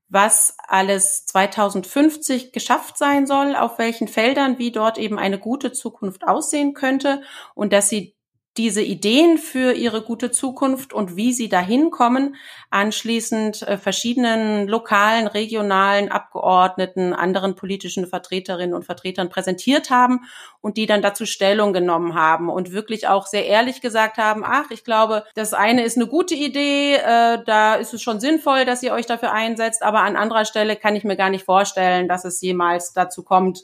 was 0.09 0.55
alles 0.67 1.25
2050 1.25 2.51
geschafft 2.51 2.97
sein 2.97 3.25
soll, 3.27 3.55
auf 3.55 3.79
welchen 3.79 4.07
Feldern, 4.07 4.59
wie 4.59 4.71
dort 4.71 4.97
eben 4.97 5.17
eine 5.17 5.39
gute 5.39 5.71
Zukunft 5.71 6.23
aussehen 6.27 6.73
könnte 6.73 7.23
und 7.55 7.73
dass 7.73 7.89
sie 7.89 8.12
diese 8.57 8.83
Ideen 8.83 9.39
für 9.39 9.73
ihre 9.73 10.03
gute 10.03 10.29
Zukunft 10.29 10.93
und 10.93 11.15
wie 11.15 11.33
sie 11.33 11.49
dahin 11.49 11.89
kommen, 11.89 12.35
anschließend 12.69 13.63
äh, 13.63 13.77
verschiedenen 13.77 14.67
lokalen, 14.67 15.25
regionalen 15.25 16.11
Abgeordneten, 16.11 17.13
anderen 17.13 17.55
politischen 17.55 18.05
Vertreterinnen 18.05 18.75
und 18.75 18.85
Vertretern 18.85 19.29
präsentiert 19.29 19.89
haben 19.89 20.21
und 20.61 20.77
die 20.77 20.85
dann 20.85 21.01
dazu 21.01 21.25
Stellung 21.25 21.73
genommen 21.73 22.13
haben 22.13 22.49
und 22.49 22.71
wirklich 22.71 23.07
auch 23.07 23.25
sehr 23.25 23.47
ehrlich 23.47 23.81
gesagt 23.81 24.17
haben, 24.17 24.43
ach, 24.45 24.69
ich 24.69 24.83
glaube, 24.83 25.23
das 25.33 25.53
eine 25.53 25.83
ist 25.83 25.97
eine 25.97 26.07
gute 26.07 26.35
Idee, 26.35 26.95
äh, 26.95 27.43
da 27.45 27.75
ist 27.75 27.93
es 27.95 28.03
schon 28.03 28.19
sinnvoll, 28.19 28.65
dass 28.65 28.83
ihr 28.83 28.93
euch 28.93 29.07
dafür 29.07 29.31
einsetzt, 29.31 29.81
aber 29.81 30.01
an 30.01 30.15
anderer 30.15 30.45
Stelle 30.45 30.75
kann 30.75 30.95
ich 30.95 31.03
mir 31.03 31.15
gar 31.15 31.31
nicht 31.31 31.45
vorstellen, 31.45 32.07
dass 32.07 32.23
es 32.23 32.39
jemals 32.41 32.93
dazu 32.93 33.23
kommt. 33.23 33.63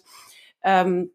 Ähm, 0.63 1.11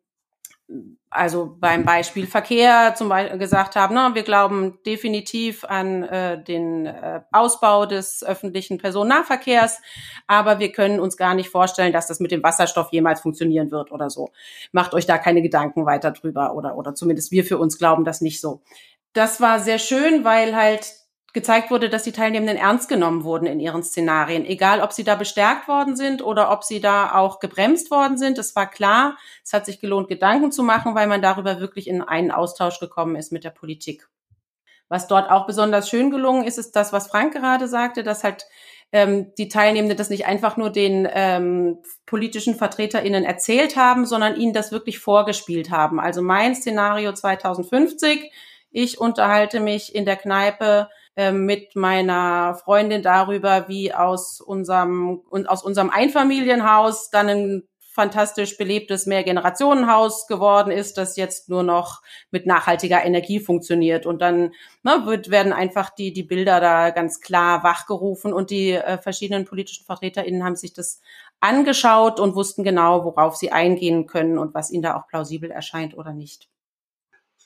also 1.10 1.56
beim 1.60 1.84
Beispiel 1.84 2.26
Verkehr 2.26 2.94
zum 2.96 3.08
Beispiel 3.08 3.38
gesagt 3.38 3.76
haben, 3.76 3.94
ne, 3.94 4.10
wir 4.14 4.24
glauben 4.24 4.78
definitiv 4.84 5.64
an 5.64 6.02
äh, 6.02 6.42
den 6.42 6.86
äh, 6.86 7.20
Ausbau 7.30 7.86
des 7.86 8.24
öffentlichen 8.24 8.78
Personennahverkehrs, 8.78 9.80
aber 10.26 10.58
wir 10.58 10.72
können 10.72 10.98
uns 10.98 11.16
gar 11.16 11.34
nicht 11.34 11.50
vorstellen, 11.50 11.92
dass 11.92 12.08
das 12.08 12.18
mit 12.18 12.32
dem 12.32 12.42
Wasserstoff 12.42 12.88
jemals 12.90 13.20
funktionieren 13.20 13.70
wird 13.70 13.92
oder 13.92 14.10
so. 14.10 14.30
Macht 14.72 14.94
euch 14.94 15.06
da 15.06 15.18
keine 15.18 15.42
Gedanken 15.42 15.86
weiter 15.86 16.10
drüber 16.10 16.54
oder 16.54 16.76
oder 16.76 16.94
zumindest 16.94 17.30
wir 17.30 17.44
für 17.44 17.58
uns 17.58 17.78
glauben 17.78 18.04
das 18.04 18.20
nicht 18.20 18.40
so. 18.40 18.62
Das 19.12 19.40
war 19.40 19.60
sehr 19.60 19.78
schön, 19.78 20.24
weil 20.24 20.56
halt 20.56 21.03
gezeigt 21.34 21.70
wurde, 21.70 21.90
dass 21.90 22.04
die 22.04 22.12
Teilnehmenden 22.12 22.56
ernst 22.56 22.88
genommen 22.88 23.24
wurden 23.24 23.46
in 23.46 23.60
ihren 23.60 23.82
Szenarien, 23.82 24.46
egal 24.46 24.80
ob 24.80 24.92
sie 24.92 25.02
da 25.02 25.16
bestärkt 25.16 25.66
worden 25.66 25.96
sind 25.96 26.22
oder 26.22 26.50
ob 26.50 26.62
sie 26.62 26.80
da 26.80 27.12
auch 27.14 27.40
gebremst 27.40 27.90
worden 27.90 28.16
sind. 28.16 28.38
Es 28.38 28.54
war 28.56 28.70
klar, 28.70 29.18
es 29.44 29.52
hat 29.52 29.66
sich 29.66 29.80
gelohnt, 29.80 30.08
Gedanken 30.08 30.52
zu 30.52 30.62
machen, 30.62 30.94
weil 30.94 31.08
man 31.08 31.20
darüber 31.20 31.60
wirklich 31.60 31.88
in 31.88 32.02
einen 32.02 32.30
Austausch 32.30 32.78
gekommen 32.78 33.16
ist 33.16 33.32
mit 33.32 33.42
der 33.42 33.50
Politik. 33.50 34.08
Was 34.88 35.08
dort 35.08 35.28
auch 35.28 35.46
besonders 35.46 35.88
schön 35.88 36.10
gelungen 36.10 36.44
ist, 36.44 36.56
ist 36.56 36.76
das, 36.76 36.92
was 36.92 37.08
Frank 37.08 37.32
gerade 37.34 37.66
sagte, 37.66 38.04
dass 38.04 38.22
halt 38.22 38.46
ähm, 38.92 39.32
die 39.36 39.48
Teilnehmenden 39.48 39.98
das 39.98 40.10
nicht 40.10 40.26
einfach 40.26 40.56
nur 40.56 40.70
den 40.70 41.08
ähm, 41.12 41.78
politischen 42.06 42.54
VertreterInnen 42.54 43.24
erzählt 43.24 43.76
haben, 43.76 44.06
sondern 44.06 44.36
ihnen 44.36 44.52
das 44.52 44.70
wirklich 44.70 45.00
vorgespielt 45.00 45.72
haben. 45.72 45.98
Also 45.98 46.22
mein 46.22 46.54
Szenario 46.54 47.12
2050, 47.12 48.30
ich 48.70 49.00
unterhalte 49.00 49.58
mich 49.58 49.96
in 49.96 50.04
der 50.04 50.16
Kneipe 50.16 50.88
mit 51.16 51.76
meiner 51.76 52.56
Freundin 52.56 53.02
darüber, 53.02 53.68
wie 53.68 53.94
aus 53.94 54.40
unserem, 54.40 55.22
aus 55.46 55.62
unserem 55.62 55.90
Einfamilienhaus 55.90 57.10
dann 57.10 57.28
ein 57.28 57.62
fantastisch 57.94 58.58
belebtes 58.58 59.06
Mehrgenerationenhaus 59.06 60.26
geworden 60.26 60.72
ist, 60.72 60.98
das 60.98 61.16
jetzt 61.16 61.48
nur 61.48 61.62
noch 61.62 62.02
mit 62.32 62.44
nachhaltiger 62.44 63.04
Energie 63.04 63.38
funktioniert. 63.38 64.04
Und 64.04 64.20
dann 64.20 64.50
ne, 64.82 65.02
wird, 65.04 65.30
werden 65.30 65.52
einfach 65.52 65.90
die, 65.90 66.12
die 66.12 66.24
Bilder 66.24 66.58
da 66.60 66.90
ganz 66.90 67.20
klar 67.20 67.62
wachgerufen 67.62 68.32
und 68.32 68.50
die 68.50 68.72
äh, 68.72 68.98
verschiedenen 68.98 69.44
politischen 69.44 69.86
VertreterInnen 69.86 70.42
haben 70.42 70.56
sich 70.56 70.72
das 70.72 71.00
angeschaut 71.38 72.18
und 72.18 72.34
wussten 72.34 72.64
genau, 72.64 73.04
worauf 73.04 73.36
sie 73.36 73.52
eingehen 73.52 74.06
können 74.06 74.38
und 74.38 74.54
was 74.54 74.72
ihnen 74.72 74.82
da 74.82 74.96
auch 74.96 75.06
plausibel 75.06 75.52
erscheint 75.52 75.96
oder 75.96 76.12
nicht. 76.12 76.48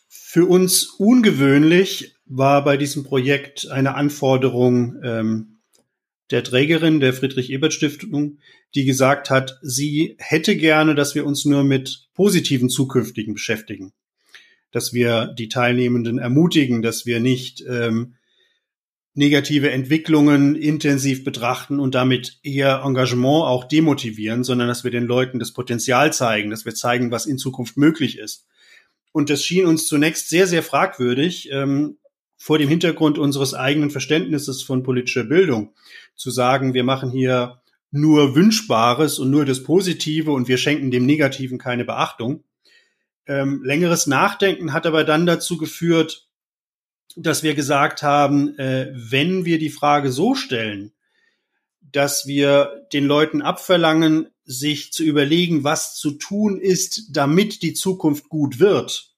Für 0.08 0.46
uns 0.46 0.84
ungewöhnlich 0.84 2.17
war 2.28 2.64
bei 2.64 2.76
diesem 2.76 3.04
Projekt 3.04 3.70
eine 3.70 3.94
Anforderung 3.94 4.97
ähm, 5.02 5.58
der 6.30 6.44
Trägerin 6.44 7.00
der 7.00 7.14
Friedrich-Ebert-Stiftung, 7.14 8.38
die 8.75 8.85
gesagt 8.85 9.30
hat, 9.30 9.58
sie 9.62 10.16
hätte 10.18 10.56
gerne, 10.56 10.94
dass 10.94 11.14
wir 11.14 11.25
uns 11.25 11.44
nur 11.44 11.64
mit 11.64 12.08
positiven 12.14 12.68
zukünftigen 12.68 13.35
beschäftigen, 13.35 13.92
dass 14.70 14.92
wir 14.92 15.26
die 15.26 15.49
Teilnehmenden 15.49 16.18
ermutigen, 16.18 16.82
dass 16.82 17.06
wir 17.06 17.20
nicht 17.20 17.64
ähm, 17.66 18.14
negative 19.14 19.70
Entwicklungen 19.70 20.54
intensiv 20.54 21.25
betrachten 21.25 21.80
und 21.80 21.94
damit 21.94 22.38
eher 22.42 22.82
Engagement 22.85 23.47
auch 23.47 23.64
demotivieren, 23.64 24.44
sondern 24.44 24.68
dass 24.68 24.85
wir 24.85 24.90
den 24.90 25.06
Leuten 25.06 25.38
das 25.38 25.52
Potenzial 25.52 26.12
zeigen, 26.12 26.50
dass 26.50 26.64
wir 26.64 26.75
zeigen, 26.75 27.11
was 27.11 27.26
in 27.26 27.38
Zukunft 27.38 27.76
möglich 27.76 28.18
ist. 28.18 28.47
Und 29.11 29.30
das 29.30 29.42
schien 29.42 29.66
uns 29.66 29.87
zunächst 29.87 30.28
sehr, 30.28 30.47
sehr 30.47 30.62
fragwürdig 30.62 31.49
ähm, 31.50 31.98
vor 32.38 32.57
dem 32.57 32.68
Hintergrund 32.68 33.18
unseres 33.18 33.52
eigenen 33.52 33.90
Verständnisses 33.90 34.62
von 34.62 34.85
politischer 34.85 35.25
Bildung 35.25 35.75
zu 36.14 36.30
sagen, 36.30 36.73
wir 36.73 36.85
machen 36.85 37.11
hier 37.11 37.61
nur 37.90 38.35
Wünschbares 38.35 39.18
und 39.18 39.30
nur 39.30 39.45
das 39.45 39.62
Positive 39.64 40.30
und 40.30 40.47
wir 40.47 40.57
schenken 40.57 40.90
dem 40.90 41.04
Negativen 41.04 41.59
keine 41.59 41.85
Beachtung. 41.85 42.45
Ähm, 43.26 43.62
längeres 43.64 44.07
Nachdenken 44.07 44.73
hat 44.73 44.87
aber 44.87 45.04
dann 45.04 45.26
dazu 45.26 45.59
geführt, 45.59 46.28
dass 47.16 47.42
wir 47.42 47.54
gesagt 47.54 48.02
haben, 48.02 48.57
äh, 48.59 48.92
wenn 48.95 49.45
wir 49.45 49.59
die 49.59 49.71
Frage 49.71 50.12
so 50.12 50.35
stellen, 50.35 50.92
dass 51.80 52.26
wir 52.26 52.87
den 52.92 53.07
Leuten 53.07 53.42
abverlangen, 53.42 54.28
sich 54.45 54.92
zu 54.92 55.02
überlegen, 55.02 55.64
was 55.64 55.97
zu 55.97 56.12
tun 56.12 56.59
ist, 56.59 57.16
damit 57.16 57.62
die 57.62 57.75
Zukunft 57.75 58.28
gut 58.28 58.61
wird, 58.61 59.14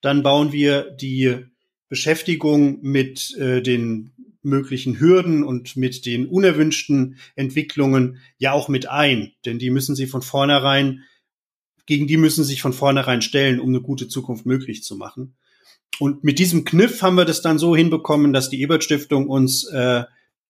dann 0.00 0.22
bauen 0.22 0.52
wir 0.52 0.90
die 0.90 1.44
Beschäftigung 1.90 2.78
mit 2.80 3.36
äh, 3.36 3.60
den 3.60 4.12
möglichen 4.42 4.98
Hürden 4.98 5.44
und 5.44 5.76
mit 5.76 6.06
den 6.06 6.26
unerwünschten 6.26 7.18
Entwicklungen 7.34 8.18
ja 8.38 8.52
auch 8.52 8.68
mit 8.68 8.88
ein, 8.88 9.32
denn 9.44 9.58
die 9.58 9.68
müssen 9.68 9.94
sie 9.94 10.06
von 10.06 10.22
vornherein, 10.22 11.02
gegen 11.84 12.06
die 12.06 12.16
müssen 12.16 12.44
sich 12.44 12.62
von 12.62 12.72
vornherein 12.72 13.20
stellen, 13.20 13.60
um 13.60 13.68
eine 13.68 13.82
gute 13.82 14.08
Zukunft 14.08 14.46
möglich 14.46 14.82
zu 14.82 14.96
machen. 14.96 15.36
Und 15.98 16.24
mit 16.24 16.38
diesem 16.38 16.64
Kniff 16.64 17.02
haben 17.02 17.16
wir 17.16 17.26
das 17.26 17.42
dann 17.42 17.58
so 17.58 17.76
hinbekommen, 17.76 18.32
dass 18.32 18.48
die 18.48 18.62
Ebert 18.62 18.82
Stiftung 18.84 19.28
uns 19.28 19.64
äh, 19.64 20.04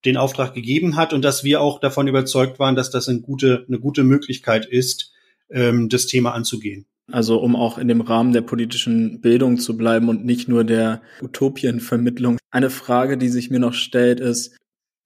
den 0.04 0.16
Auftrag 0.16 0.54
gegeben 0.54 0.94
hat 0.96 1.12
und 1.12 1.22
dass 1.22 1.42
wir 1.42 1.60
auch 1.60 1.80
davon 1.80 2.06
überzeugt 2.06 2.58
waren, 2.58 2.76
dass 2.76 2.90
das 2.90 3.08
eine 3.08 3.20
gute, 3.22 3.64
eine 3.66 3.80
gute 3.80 4.04
Möglichkeit 4.04 4.66
ist, 4.66 5.12
ähm, 5.50 5.88
das 5.88 6.06
Thema 6.06 6.32
anzugehen. 6.34 6.86
Also 7.12 7.38
um 7.40 7.56
auch 7.56 7.78
in 7.78 7.88
dem 7.88 8.00
Rahmen 8.00 8.32
der 8.32 8.42
politischen 8.42 9.20
Bildung 9.20 9.58
zu 9.58 9.76
bleiben 9.76 10.08
und 10.08 10.24
nicht 10.24 10.48
nur 10.48 10.64
der 10.64 11.02
Utopienvermittlung. 11.22 12.38
Eine 12.50 12.70
Frage, 12.70 13.18
die 13.18 13.28
sich 13.28 13.50
mir 13.50 13.60
noch 13.60 13.74
stellt, 13.74 14.20
ist, 14.20 14.56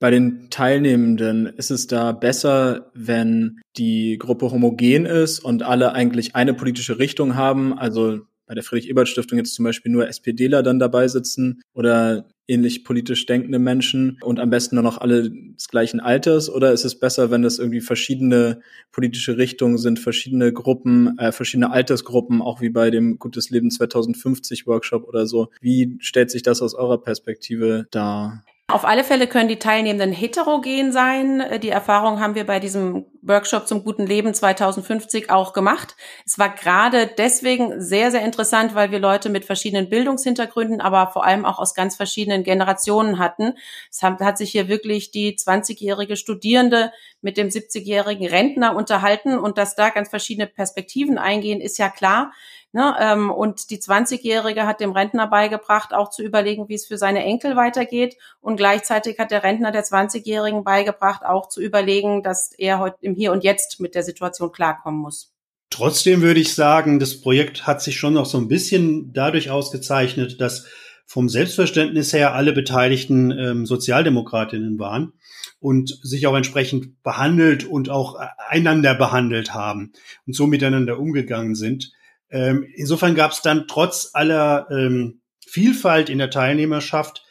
bei 0.00 0.10
den 0.10 0.50
Teilnehmenden 0.50 1.46
ist 1.46 1.70
es 1.70 1.86
da 1.86 2.12
besser, 2.12 2.90
wenn 2.94 3.60
die 3.76 4.18
Gruppe 4.18 4.50
homogen 4.50 5.06
ist 5.06 5.38
und 5.38 5.62
alle 5.62 5.92
eigentlich 5.92 6.34
eine 6.34 6.52
politische 6.52 6.98
Richtung 6.98 7.36
haben, 7.36 7.78
also 7.78 8.20
bei 8.46 8.54
der 8.54 8.62
Friedrich-Ebert-Stiftung 8.62 9.38
jetzt 9.38 9.54
zum 9.54 9.64
Beispiel 9.64 9.92
nur 9.92 10.08
SPDler 10.08 10.62
dann 10.62 10.78
dabei 10.78 11.08
sitzen 11.08 11.62
oder 11.72 12.26
ähnlich 12.46 12.84
politisch 12.84 13.24
denkende 13.26 13.58
Menschen 13.58 14.18
und 14.22 14.38
am 14.38 14.50
besten 14.50 14.76
nur 14.76 14.84
noch 14.84 14.98
alle 14.98 15.30
des 15.30 15.68
gleichen 15.68 16.00
Alters? 16.00 16.50
Oder 16.50 16.72
ist 16.72 16.84
es 16.84 16.98
besser, 16.98 17.30
wenn 17.30 17.42
das 17.42 17.58
irgendwie 17.58 17.80
verschiedene 17.80 18.60
politische 18.92 19.38
Richtungen 19.38 19.78
sind, 19.78 19.98
verschiedene 19.98 20.52
Gruppen, 20.52 21.18
äh, 21.18 21.32
verschiedene 21.32 21.70
Altersgruppen, 21.70 22.42
auch 22.42 22.60
wie 22.60 22.70
bei 22.70 22.90
dem 22.90 23.18
Gutes 23.18 23.50
Leben 23.50 23.70
2050 23.70 24.66
Workshop 24.66 25.04
oder 25.08 25.26
so? 25.26 25.48
Wie 25.60 25.96
stellt 26.00 26.30
sich 26.30 26.42
das 26.42 26.60
aus 26.60 26.74
eurer 26.74 27.00
Perspektive 27.00 27.86
dar? 27.90 28.44
Auf 28.66 28.86
alle 28.86 29.04
Fälle 29.04 29.26
können 29.26 29.50
die 29.50 29.58
Teilnehmenden 29.58 30.10
heterogen 30.10 30.90
sein. 30.90 31.60
Die 31.60 31.68
Erfahrung 31.68 32.18
haben 32.20 32.34
wir 32.34 32.46
bei 32.46 32.60
diesem 32.60 33.04
Workshop 33.20 33.68
zum 33.68 33.84
guten 33.84 34.06
Leben 34.06 34.32
2050 34.32 35.28
auch 35.28 35.52
gemacht. 35.52 35.94
Es 36.24 36.38
war 36.38 36.48
gerade 36.48 37.06
deswegen 37.06 37.82
sehr, 37.82 38.10
sehr 38.10 38.22
interessant, 38.22 38.74
weil 38.74 38.90
wir 38.90 39.00
Leute 39.00 39.28
mit 39.28 39.44
verschiedenen 39.44 39.90
Bildungshintergründen, 39.90 40.80
aber 40.80 41.12
vor 41.12 41.26
allem 41.26 41.44
auch 41.44 41.58
aus 41.58 41.74
ganz 41.74 41.96
verschiedenen 41.96 42.42
Generationen 42.42 43.18
hatten. 43.18 43.52
Es 43.90 44.02
hat, 44.02 44.20
hat 44.20 44.38
sich 44.38 44.52
hier 44.52 44.66
wirklich 44.66 45.10
die 45.10 45.36
20-jährige 45.36 46.16
Studierende 46.16 46.90
mit 47.20 47.36
dem 47.36 47.48
70-jährigen 47.48 48.26
Rentner 48.26 48.74
unterhalten 48.74 49.38
und 49.38 49.58
dass 49.58 49.76
da 49.76 49.90
ganz 49.90 50.08
verschiedene 50.08 50.46
Perspektiven 50.46 51.18
eingehen, 51.18 51.60
ist 51.60 51.76
ja 51.76 51.90
klar. 51.90 52.32
Ne, 52.74 52.92
ähm, 53.00 53.30
und 53.30 53.70
die 53.70 53.78
20-Jährige 53.78 54.66
hat 54.66 54.80
dem 54.80 54.90
Rentner 54.90 55.28
beigebracht, 55.28 55.94
auch 55.94 56.10
zu 56.10 56.24
überlegen, 56.24 56.68
wie 56.68 56.74
es 56.74 56.86
für 56.86 56.98
seine 56.98 57.22
Enkel 57.22 57.54
weitergeht. 57.54 58.16
Und 58.40 58.56
gleichzeitig 58.56 59.20
hat 59.20 59.30
der 59.30 59.44
Rentner 59.44 59.70
der 59.70 59.84
20-Jährigen 59.84 60.64
beigebracht, 60.64 61.24
auch 61.24 61.48
zu 61.48 61.62
überlegen, 61.62 62.24
dass 62.24 62.50
er 62.50 62.80
heute 62.80 62.96
im 63.02 63.14
Hier 63.14 63.30
und 63.30 63.44
Jetzt 63.44 63.78
mit 63.78 63.94
der 63.94 64.02
Situation 64.02 64.50
klarkommen 64.50 65.00
muss. 65.00 65.32
Trotzdem 65.70 66.20
würde 66.20 66.40
ich 66.40 66.52
sagen, 66.52 66.98
das 66.98 67.20
Projekt 67.20 67.64
hat 67.64 67.80
sich 67.80 67.96
schon 67.96 68.14
noch 68.14 68.26
so 68.26 68.38
ein 68.38 68.48
bisschen 68.48 69.12
dadurch 69.12 69.50
ausgezeichnet, 69.50 70.40
dass 70.40 70.66
vom 71.06 71.28
Selbstverständnis 71.28 72.12
her 72.12 72.34
alle 72.34 72.52
Beteiligten 72.52 73.30
ähm, 73.30 73.66
Sozialdemokratinnen 73.66 74.80
waren 74.80 75.12
und 75.60 75.96
sich 76.02 76.26
auch 76.26 76.34
entsprechend 76.34 77.04
behandelt 77.04 77.64
und 77.64 77.88
auch 77.88 78.16
einander 78.48 78.96
behandelt 78.96 79.54
haben 79.54 79.92
und 80.26 80.34
so 80.34 80.48
miteinander 80.48 80.98
umgegangen 80.98 81.54
sind. 81.54 81.92
Ähm, 82.34 82.66
insofern 82.74 83.14
gab 83.14 83.30
es 83.30 83.42
dann 83.42 83.68
trotz 83.68 84.10
aller 84.12 84.66
ähm, 84.68 85.20
Vielfalt 85.46 86.10
in 86.10 86.18
der 86.18 86.30
Teilnehmerschaft 86.30 87.24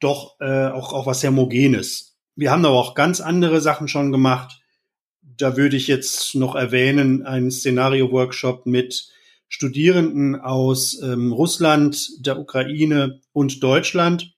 doch 0.00 0.34
äh, 0.40 0.66
auch, 0.66 0.92
auch 0.92 1.06
was 1.06 1.22
Homogenes. 1.22 2.16
Wir 2.34 2.50
haben 2.50 2.64
aber 2.64 2.74
auch 2.74 2.96
ganz 2.96 3.20
andere 3.20 3.60
Sachen 3.60 3.86
schon 3.86 4.10
gemacht. 4.10 4.60
Da 5.22 5.56
würde 5.56 5.76
ich 5.76 5.86
jetzt 5.86 6.34
noch 6.34 6.56
erwähnen, 6.56 7.24
einen 7.24 7.52
Szenario-Workshop 7.52 8.66
mit 8.66 9.08
Studierenden 9.46 10.34
aus 10.34 11.00
ähm, 11.00 11.32
Russland, 11.32 12.26
der 12.26 12.40
Ukraine 12.40 13.20
und 13.32 13.62
Deutschland. 13.62 14.34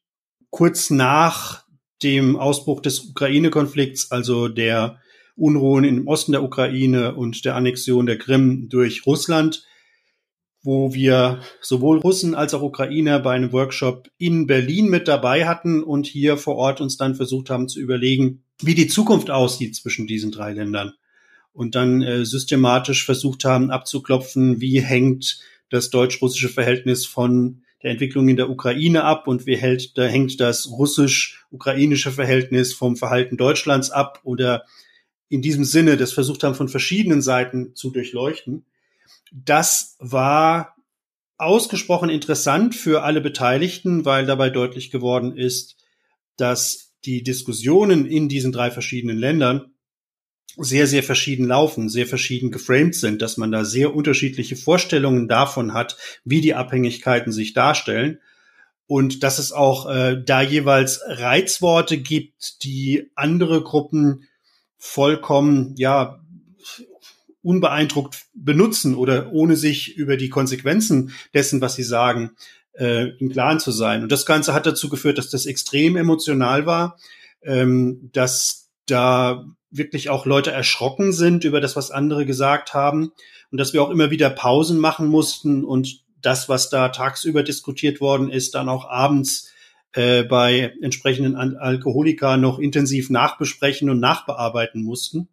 Kurz 0.51 0.91
nach 0.91 1.65
dem 2.03 2.37
Ausbruch 2.37 2.83
des 2.83 3.01
Ukraine-Konflikts, 3.01 4.11
also 4.11 4.49
der 4.49 5.01
Unruhen 5.37 5.85
im 5.85 6.07
Osten 6.07 6.33
der 6.33 6.43
Ukraine 6.43 7.15
und 7.15 7.47
der 7.47 7.55
Annexion 7.55 8.05
der 8.05 8.19
Krim 8.19 8.69
durch 8.69 9.07
Russland, 9.07 9.65
wo 10.67 10.93
wir 10.93 11.41
sowohl 11.61 11.99
Russen 11.99 12.35
als 12.35 12.53
auch 12.53 12.63
Ukrainer 12.63 13.21
bei 13.21 13.33
einem 13.35 13.53
Workshop 13.53 14.11
in 14.19 14.47
Berlin 14.47 14.89
mit 14.91 15.09
dabei 15.09 15.47
hatten 15.47 15.83
und 15.83 16.07
hier 16.07 16.37
vor 16.37 16.57
Ort 16.57 16.81
uns 16.81 16.97
dann 16.97 17.15
versucht 17.15 17.49
haben 17.49 17.69
zu 17.69 17.81
überlegen, 17.81 18.43
wie 18.61 18.75
die 18.75 18.89
Zukunft 18.89 19.31
aussieht 19.31 19.77
zwischen 19.77 20.07
diesen 20.07 20.33
drei 20.33 20.53
Ländern. 20.53 20.93
und 21.57 21.75
dann 21.75 22.03
äh, 22.03 22.27
systematisch 22.27 23.07
versucht 23.07 23.45
haben 23.47 23.71
abzuklopfen, 23.71 24.61
wie 24.61 24.81
hängt 24.81 25.41
das 25.71 25.89
deutsch-russische 25.89 26.51
Verhältnis 26.51 27.07
von 27.07 27.63
der 27.83 27.93
Entwicklung 27.93 28.29
in 28.29 28.37
der 28.37 28.51
Ukraine 28.51 29.05
ab 29.05 29.27
und 29.27 29.47
wie 29.47 29.57
hält, 29.57 29.97
da 29.97 30.05
hängt 30.05 30.39
das 30.39 30.69
russisch-ukrainische 30.69 32.11
Verhältnis 32.11 32.75
vom 32.75 32.97
Verhalten 32.97 33.37
Deutschlands 33.37 33.91
ab 33.91 34.21
oder 34.23 34.65
in 35.29 35.41
diesem 35.41 35.65
Sinne 35.65 35.97
das 35.97 36.13
versucht 36.13 36.45
haben, 36.45 36.55
von 36.55 36.69
verschiedenen 36.69 37.23
Seiten 37.23 37.75
zu 37.75 37.91
durchleuchten. 37.91 38.67
Das 39.33 39.97
war 39.99 40.75
ausgesprochen 41.39 42.09
interessant 42.09 42.75
für 42.75 43.03
alle 43.03 43.21
Beteiligten, 43.21 44.05
weil 44.05 44.27
dabei 44.27 44.51
deutlich 44.51 44.91
geworden 44.91 45.37
ist, 45.37 45.77
dass 46.37 46.95
die 47.05 47.23
Diskussionen 47.23 48.07
in 48.07 48.29
diesen 48.29 48.53
drei 48.53 48.71
verschiedenen 48.71 49.19
Ländern 49.19 49.73
sehr, 50.57 50.87
sehr 50.87 51.03
verschieden 51.03 51.47
laufen, 51.47 51.89
sehr 51.89 52.07
verschieden 52.07 52.51
geframed 52.51 52.95
sind, 52.95 53.21
dass 53.21 53.37
man 53.37 53.53
da 53.53 53.65
sehr 53.65 53.95
unterschiedliche 53.95 54.57
Vorstellungen 54.57 55.29
davon 55.29 55.75
hat, 55.75 55.97
wie 56.25 56.41
die 56.41 56.55
Abhängigkeiten 56.55 57.33
sich 57.33 57.53
darstellen. 57.53 58.21
Und 58.87 59.23
dass 59.23 59.39
es 59.39 59.53
auch 59.53 59.91
äh, 59.91 60.23
da 60.25 60.43
jeweils 60.43 61.01
Reizworte 61.07 61.99
gibt, 61.99 62.63
die 62.63 63.11
andere 63.15 63.63
Gruppen 63.63 64.29
vollkommen, 64.79 65.75
ja, 65.77 66.21
unbeeindruckt 67.47 68.27
benutzen 68.35 68.97
oder 68.97 69.33
ohne 69.33 69.57
sich 69.57 69.97
über 69.97 70.17
die 70.17 70.29
Konsequenzen 70.29 71.13
dessen, 71.33 71.61
was 71.61 71.77
sie 71.77 71.85
sagen, 71.85 72.33
äh, 72.73 73.11
im 73.19 73.31
Klaren 73.31 73.61
zu 73.61 73.71
sein. 73.71 74.03
Und 74.03 74.11
das 74.11 74.27
Ganze 74.27 74.53
hat 74.53 74.67
dazu 74.67 74.89
geführt, 74.89 75.17
dass 75.17 75.31
das 75.31 75.47
extrem 75.47 75.97
emotional 75.97 76.67
war, 76.67 76.99
ähm, 77.43 78.11
dass 78.13 78.71
da 78.87 79.45
wirklich 79.71 80.11
auch 80.11 80.27
Leute 80.27 80.51
erschrocken 80.51 81.13
sind 81.13 81.45
über 81.45 81.61
das, 81.61 81.77
was 81.77 81.91
andere 81.91 82.27
gesagt 82.27 82.75
haben 82.75 83.13
und 83.53 83.59
dass 83.59 83.73
wir 83.73 83.83
auch 83.83 83.91
immer 83.91 84.11
wieder 84.11 84.29
Pausen 84.29 84.79
machen 84.79 85.07
mussten 85.07 85.65
und 85.65 86.05
das, 86.21 86.49
was 86.49 86.69
da 86.69 86.89
tagsüber 86.89 87.45
diskutiert 87.45 88.01
worden 88.01 88.29
ist, 88.29 88.55
dann 88.55 88.69
auch 88.69 88.89
abends 88.89 89.53
äh, 89.93 90.25
bei 90.25 90.75
entsprechenden 90.83 91.37
Alkoholikern 91.37 92.41
noch 92.41 92.59
intensiv 92.59 93.09
nachbesprechen 93.11 93.89
und 93.89 94.01
nachbearbeiten 94.01 94.83
mussten. 94.83 95.29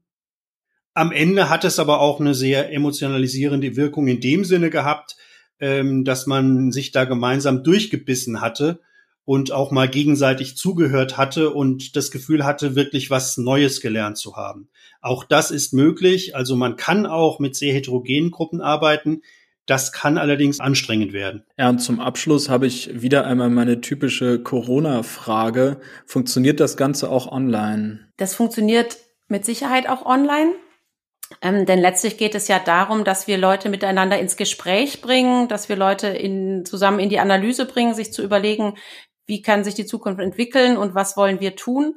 Am 0.93 1.11
Ende 1.11 1.49
hat 1.49 1.63
es 1.63 1.79
aber 1.79 1.99
auch 1.99 2.19
eine 2.19 2.35
sehr 2.35 2.71
emotionalisierende 2.71 3.75
Wirkung 3.75 4.07
in 4.07 4.19
dem 4.19 4.45
Sinne 4.45 4.69
gehabt, 4.69 5.15
ähm, 5.59 6.03
dass 6.05 6.27
man 6.27 6.71
sich 6.71 6.91
da 6.91 7.05
gemeinsam 7.05 7.63
durchgebissen 7.63 8.41
hatte 8.41 8.79
und 9.25 9.51
auch 9.51 9.71
mal 9.71 9.87
gegenseitig 9.87 10.57
zugehört 10.57 11.17
hatte 11.17 11.51
und 11.51 11.95
das 11.95 12.11
Gefühl 12.11 12.45
hatte, 12.45 12.75
wirklich 12.75 13.09
was 13.09 13.37
Neues 13.37 13.81
gelernt 13.81 14.17
zu 14.17 14.35
haben. 14.35 14.69
Auch 15.01 15.23
das 15.23 15.51
ist 15.51 15.73
möglich. 15.73 16.35
Also 16.35 16.55
man 16.55 16.75
kann 16.75 17.05
auch 17.05 17.39
mit 17.39 17.55
sehr 17.55 17.73
heterogenen 17.73 18.31
Gruppen 18.31 18.61
arbeiten. 18.61 19.21
Das 19.65 19.93
kann 19.93 20.17
allerdings 20.17 20.59
anstrengend 20.59 21.13
werden. 21.13 21.45
Ja, 21.57 21.69
und 21.69 21.79
zum 21.79 22.01
Abschluss 22.01 22.49
habe 22.49 22.67
ich 22.67 23.01
wieder 23.01 23.25
einmal 23.25 23.49
meine 23.49 23.79
typische 23.79 24.43
Corona-Frage. 24.43 25.79
Funktioniert 26.05 26.59
das 26.59 26.75
Ganze 26.75 27.09
auch 27.09 27.31
online? 27.31 28.01
Das 28.17 28.35
funktioniert 28.35 28.97
mit 29.29 29.45
Sicherheit 29.45 29.87
auch 29.87 30.05
online. 30.05 30.51
Ähm, 31.41 31.65
denn 31.65 31.79
letztlich 31.79 32.17
geht 32.17 32.35
es 32.35 32.47
ja 32.47 32.59
darum, 32.59 33.03
dass 33.03 33.27
wir 33.27 33.37
Leute 33.37 33.69
miteinander 33.69 34.19
ins 34.19 34.37
Gespräch 34.37 35.01
bringen, 35.01 35.47
dass 35.47 35.69
wir 35.69 35.75
Leute 35.75 36.07
in, 36.07 36.65
zusammen 36.65 36.99
in 36.99 37.09
die 37.09 37.19
Analyse 37.19 37.65
bringen, 37.65 37.93
sich 37.93 38.13
zu 38.13 38.23
überlegen, 38.23 38.75
wie 39.25 39.41
kann 39.41 39.63
sich 39.63 39.73
die 39.73 39.85
Zukunft 39.85 40.21
entwickeln 40.21 40.77
und 40.77 40.95
was 40.95 41.17
wollen 41.17 41.39
wir 41.39 41.55
tun. 41.55 41.95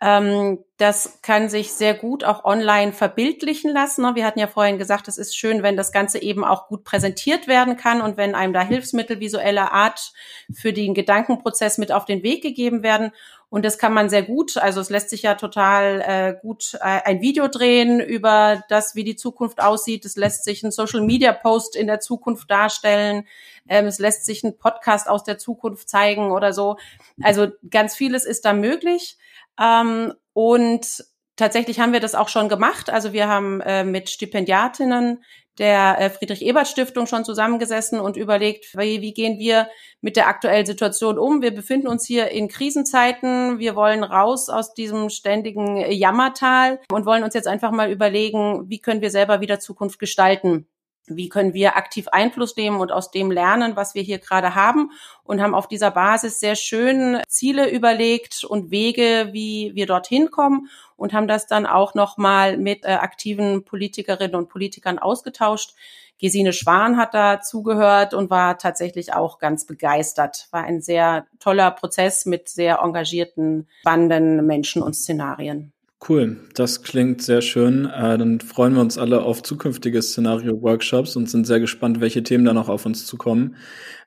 Ähm, 0.00 0.58
das 0.78 1.20
kann 1.22 1.48
sich 1.48 1.72
sehr 1.72 1.94
gut 1.94 2.24
auch 2.24 2.44
online 2.44 2.92
verbildlichen 2.92 3.70
lassen. 3.70 4.02
Wir 4.16 4.26
hatten 4.26 4.40
ja 4.40 4.48
vorhin 4.48 4.78
gesagt, 4.78 5.06
es 5.06 5.16
ist 5.16 5.36
schön, 5.36 5.62
wenn 5.62 5.76
das 5.76 5.92
Ganze 5.92 6.20
eben 6.20 6.44
auch 6.44 6.66
gut 6.66 6.82
präsentiert 6.82 7.46
werden 7.46 7.76
kann 7.76 8.02
und 8.02 8.16
wenn 8.16 8.34
einem 8.34 8.52
da 8.52 8.62
Hilfsmittel 8.62 9.20
visueller 9.20 9.72
Art 9.72 10.12
für 10.52 10.72
den 10.72 10.94
Gedankenprozess 10.94 11.78
mit 11.78 11.92
auf 11.92 12.04
den 12.04 12.24
Weg 12.24 12.42
gegeben 12.42 12.82
werden. 12.82 13.12
Und 13.52 13.66
das 13.66 13.76
kann 13.76 13.92
man 13.92 14.08
sehr 14.08 14.22
gut, 14.22 14.56
also 14.56 14.80
es 14.80 14.88
lässt 14.88 15.10
sich 15.10 15.20
ja 15.20 15.34
total 15.34 16.00
äh, 16.00 16.34
gut 16.40 16.72
äh, 16.80 17.02
ein 17.04 17.20
Video 17.20 17.48
drehen 17.48 18.00
über 18.00 18.64
das, 18.70 18.94
wie 18.94 19.04
die 19.04 19.14
Zukunft 19.14 19.60
aussieht. 19.60 20.06
Es 20.06 20.16
lässt 20.16 20.44
sich 20.44 20.62
ein 20.62 20.70
Social-Media-Post 20.70 21.76
in 21.76 21.86
der 21.86 22.00
Zukunft 22.00 22.50
darstellen. 22.50 23.26
Ähm, 23.68 23.84
es 23.84 23.98
lässt 23.98 24.24
sich 24.24 24.42
ein 24.42 24.56
Podcast 24.56 25.06
aus 25.06 25.22
der 25.22 25.36
Zukunft 25.36 25.90
zeigen 25.90 26.32
oder 26.32 26.54
so. 26.54 26.78
Also 27.22 27.48
ganz 27.68 27.94
vieles 27.94 28.24
ist 28.24 28.46
da 28.46 28.54
möglich. 28.54 29.18
Ähm, 29.60 30.14
und 30.32 31.04
tatsächlich 31.36 31.78
haben 31.78 31.92
wir 31.92 32.00
das 32.00 32.14
auch 32.14 32.30
schon 32.30 32.48
gemacht. 32.48 32.88
Also 32.88 33.12
wir 33.12 33.28
haben 33.28 33.60
äh, 33.60 33.84
mit 33.84 34.08
Stipendiatinnen 34.08 35.22
der 35.58 36.00
äh, 36.00 36.10
Friedrich-Ebert-Stiftung 36.10 37.06
schon 37.06 37.24
zusammengesessen 37.24 38.00
und 38.00 38.16
überlegt, 38.16 38.76
wie, 38.76 39.00
wie 39.00 39.12
gehen 39.12 39.38
wir 39.38 39.68
mit 40.00 40.16
der 40.16 40.28
aktuellen 40.28 40.66
Situation 40.66 41.18
um. 41.18 41.42
Wir 41.42 41.54
befinden 41.54 41.88
uns 41.88 42.06
hier 42.06 42.30
in 42.30 42.48
Krisenzeiten. 42.48 43.58
Wir 43.58 43.76
wollen 43.76 44.02
raus 44.02 44.48
aus 44.48 44.74
diesem 44.74 45.10
ständigen 45.10 45.76
Jammertal 45.90 46.80
und 46.90 47.06
wollen 47.06 47.24
uns 47.24 47.34
jetzt 47.34 47.48
einfach 47.48 47.70
mal 47.70 47.90
überlegen, 47.90 48.68
wie 48.68 48.80
können 48.80 49.02
wir 49.02 49.10
selber 49.10 49.40
wieder 49.40 49.60
Zukunft 49.60 49.98
gestalten 49.98 50.66
wie 51.06 51.28
können 51.28 51.54
wir 51.54 51.76
aktiv 51.76 52.08
Einfluss 52.08 52.56
nehmen 52.56 52.80
und 52.80 52.92
aus 52.92 53.10
dem 53.10 53.30
lernen, 53.30 53.76
was 53.76 53.94
wir 53.94 54.02
hier 54.02 54.18
gerade 54.18 54.54
haben 54.54 54.90
und 55.24 55.42
haben 55.42 55.54
auf 55.54 55.66
dieser 55.66 55.90
Basis 55.90 56.40
sehr 56.40 56.54
schön 56.54 57.20
Ziele 57.28 57.70
überlegt 57.70 58.44
und 58.44 58.70
Wege, 58.70 59.30
wie 59.32 59.72
wir 59.74 59.86
dorthin 59.86 60.30
kommen 60.30 60.68
und 60.96 61.12
haben 61.12 61.28
das 61.28 61.46
dann 61.46 61.66
auch 61.66 61.94
nochmal 61.94 62.56
mit 62.56 62.84
äh, 62.84 62.92
aktiven 62.92 63.64
Politikerinnen 63.64 64.36
und 64.36 64.48
Politikern 64.48 64.98
ausgetauscht. 64.98 65.74
Gesine 66.20 66.52
Schwan 66.52 66.96
hat 66.96 67.14
da 67.14 67.40
zugehört 67.40 68.14
und 68.14 68.30
war 68.30 68.56
tatsächlich 68.56 69.12
auch 69.12 69.40
ganz 69.40 69.66
begeistert. 69.66 70.46
War 70.52 70.62
ein 70.62 70.80
sehr 70.80 71.26
toller 71.40 71.72
Prozess 71.72 72.26
mit 72.26 72.48
sehr 72.48 72.78
engagierten, 72.78 73.66
spannenden 73.80 74.46
Menschen 74.46 74.82
und 74.82 74.94
Szenarien. 74.94 75.72
Cool, 76.08 76.40
das 76.54 76.82
klingt 76.82 77.22
sehr 77.22 77.42
schön. 77.42 77.84
Äh, 77.84 78.18
dann 78.18 78.40
freuen 78.40 78.74
wir 78.74 78.80
uns 78.80 78.98
alle 78.98 79.22
auf 79.22 79.44
zukünftige 79.44 80.02
Szenario-Workshops 80.02 81.14
und 81.14 81.30
sind 81.30 81.46
sehr 81.46 81.60
gespannt, 81.60 82.00
welche 82.00 82.24
Themen 82.24 82.44
da 82.44 82.52
noch 82.52 82.68
auf 82.68 82.86
uns 82.86 83.06
zukommen. 83.06 83.54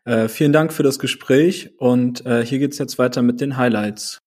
Äh, 0.04 0.28
vielen 0.28 0.52
Dank 0.52 0.74
für 0.74 0.84
das 0.84 1.00
Gespräch 1.00 1.70
und 1.78 2.26
äh, 2.26 2.46
hier 2.46 2.60
geht's 2.60 2.80
jetzt 2.80 3.00
weiter 3.00 3.22
mit 3.22 3.40
den 3.40 3.56
Highlights. 3.56 4.20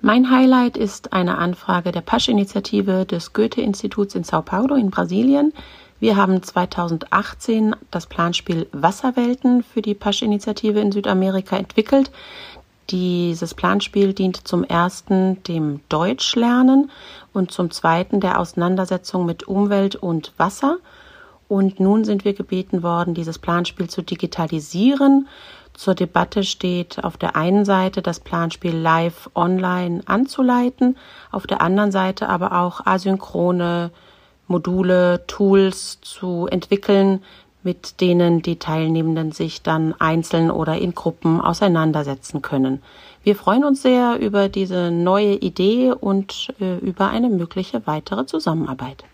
Mein 0.00 0.30
Highlight 0.30 0.76
ist 0.76 1.12
eine 1.12 1.38
Anfrage 1.38 1.92
der 1.92 2.00
Pasch-Initiative 2.00 3.06
des 3.06 3.34
Goethe-Instituts 3.34 4.16
in 4.16 4.24
Sao 4.24 4.42
Paulo 4.42 4.74
in 4.74 4.90
Brasilien 4.90 5.52
wir 6.00 6.16
haben 6.16 6.42
2018 6.42 7.74
das 7.90 8.06
Planspiel 8.06 8.68
Wasserwelten 8.72 9.62
für 9.62 9.82
die 9.82 9.94
Pasch-Initiative 9.94 10.78
in 10.78 10.92
Südamerika 10.92 11.56
entwickelt. 11.56 12.10
Dieses 12.90 13.52
Planspiel 13.54 14.14
dient 14.14 14.48
zum 14.48 14.64
ersten 14.64 15.42
dem 15.42 15.80
Deutschlernen 15.88 16.90
und 17.32 17.50
zum 17.50 17.70
zweiten 17.70 18.20
der 18.20 18.38
Auseinandersetzung 18.38 19.26
mit 19.26 19.46
Umwelt 19.46 19.96
und 19.96 20.32
Wasser. 20.38 20.78
Und 21.48 21.80
nun 21.80 22.04
sind 22.04 22.24
wir 22.24 22.32
gebeten 22.32 22.82
worden, 22.82 23.14
dieses 23.14 23.38
Planspiel 23.38 23.90
zu 23.90 24.02
digitalisieren. 24.02 25.28
Zur 25.74 25.94
Debatte 25.94 26.44
steht 26.44 27.02
auf 27.04 27.16
der 27.16 27.36
einen 27.36 27.64
Seite 27.64 28.02
das 28.02 28.20
Planspiel 28.20 28.74
live 28.74 29.30
online 29.34 30.02
anzuleiten, 30.06 30.96
auf 31.30 31.46
der 31.46 31.60
anderen 31.60 31.92
Seite 31.92 32.28
aber 32.28 32.52
auch 32.52 32.86
asynchrone 32.86 33.90
Module, 34.48 35.24
Tools 35.26 36.00
zu 36.00 36.46
entwickeln, 36.50 37.22
mit 37.62 38.00
denen 38.00 38.42
die 38.42 38.58
Teilnehmenden 38.58 39.32
sich 39.32 39.62
dann 39.62 39.94
einzeln 39.98 40.50
oder 40.50 40.78
in 40.78 40.94
Gruppen 40.94 41.40
auseinandersetzen 41.40 42.42
können. 42.42 42.82
Wir 43.22 43.36
freuen 43.36 43.64
uns 43.64 43.82
sehr 43.82 44.18
über 44.20 44.48
diese 44.48 44.90
neue 44.90 45.34
Idee 45.34 45.92
und 45.92 46.48
äh, 46.60 46.78
über 46.78 47.10
eine 47.10 47.28
mögliche 47.28 47.86
weitere 47.86 48.26
Zusammenarbeit. 48.26 49.04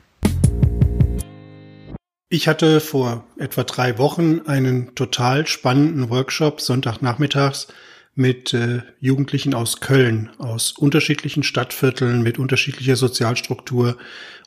Ich 2.29 2.49
hatte 2.49 2.81
vor 2.81 3.25
etwa 3.39 3.63
drei 3.65 3.99
Wochen 3.99 4.41
einen 4.47 4.95
total 4.95 5.47
spannenden 5.47 6.11
Workshop 6.11 6.61
Sonntagnachmittags 6.61 7.69
mit 8.15 8.55
äh, 8.55 8.83
Jugendlichen 9.01 9.55
aus 9.55 9.81
Köln, 9.81 10.31
aus 10.39 10.73
unterschiedlichen 10.73 11.43
Stadtvierteln, 11.43 12.23
mit 12.23 12.39
unterschiedlicher 12.39 12.97
Sozialstruktur. 12.97 13.97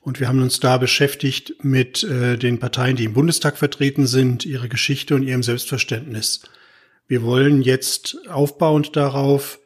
Und 0.02 0.20
wir 0.20 0.28
haben 0.28 0.42
uns 0.42 0.60
da 0.60 0.78
beschäftigt 0.78 1.56
mit 1.64 2.04
äh, 2.04 2.38
den 2.38 2.60
Parteien, 2.60 2.96
die 2.96 3.06
im 3.06 3.14
Bundestag 3.14 3.58
vertreten 3.58 4.08
sind, 4.08 4.46
ihre 4.46 4.70
Geschichte 4.70 5.16
und 5.16 5.24
ihrem 5.24 5.44
Selbstverständnis. 5.44 6.44
Wir 7.08 7.24
wollen 7.24 7.62
jetzt 7.62 8.18
aufbauend 8.30 8.96
darauf 8.96 9.60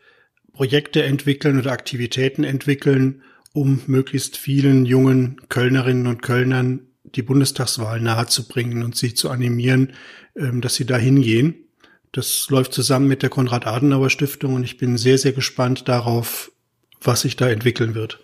Projekte 0.54 1.04
entwickeln 1.04 1.60
oder 1.60 1.72
Aktivitäten 1.72 2.44
entwickeln, 2.44 3.22
um 3.54 3.82
möglichst 3.88 4.38
vielen 4.38 4.86
jungen 4.86 5.42
Kölnerinnen 5.50 6.08
und 6.08 6.22
Kölnern 6.22 6.88
die 7.04 7.22
Bundestagswahl 7.22 8.00
nahezubringen 8.00 8.84
und 8.84 8.96
sie 8.96 9.14
zu 9.14 9.30
animieren, 9.30 9.94
ähm, 10.36 10.62
dass 10.62 10.76
sie 10.76 10.86
da 10.86 10.98
hingehen. 10.98 11.56
Das 12.14 12.50
läuft 12.50 12.74
zusammen 12.74 13.08
mit 13.08 13.24
der 13.24 13.30
Konrad-Adenauer-Stiftung 13.30 14.56
und 14.56 14.66
ich 14.66 14.78
bin 14.78 14.98
sehr, 14.98 15.18
sehr 15.18 15.32
gespannt 15.32 15.88
darauf, 15.88 16.52
was 17.02 17.22
sich 17.22 17.38
da 17.38 17.50
entwickeln 17.50 17.96
wird. 17.96 18.20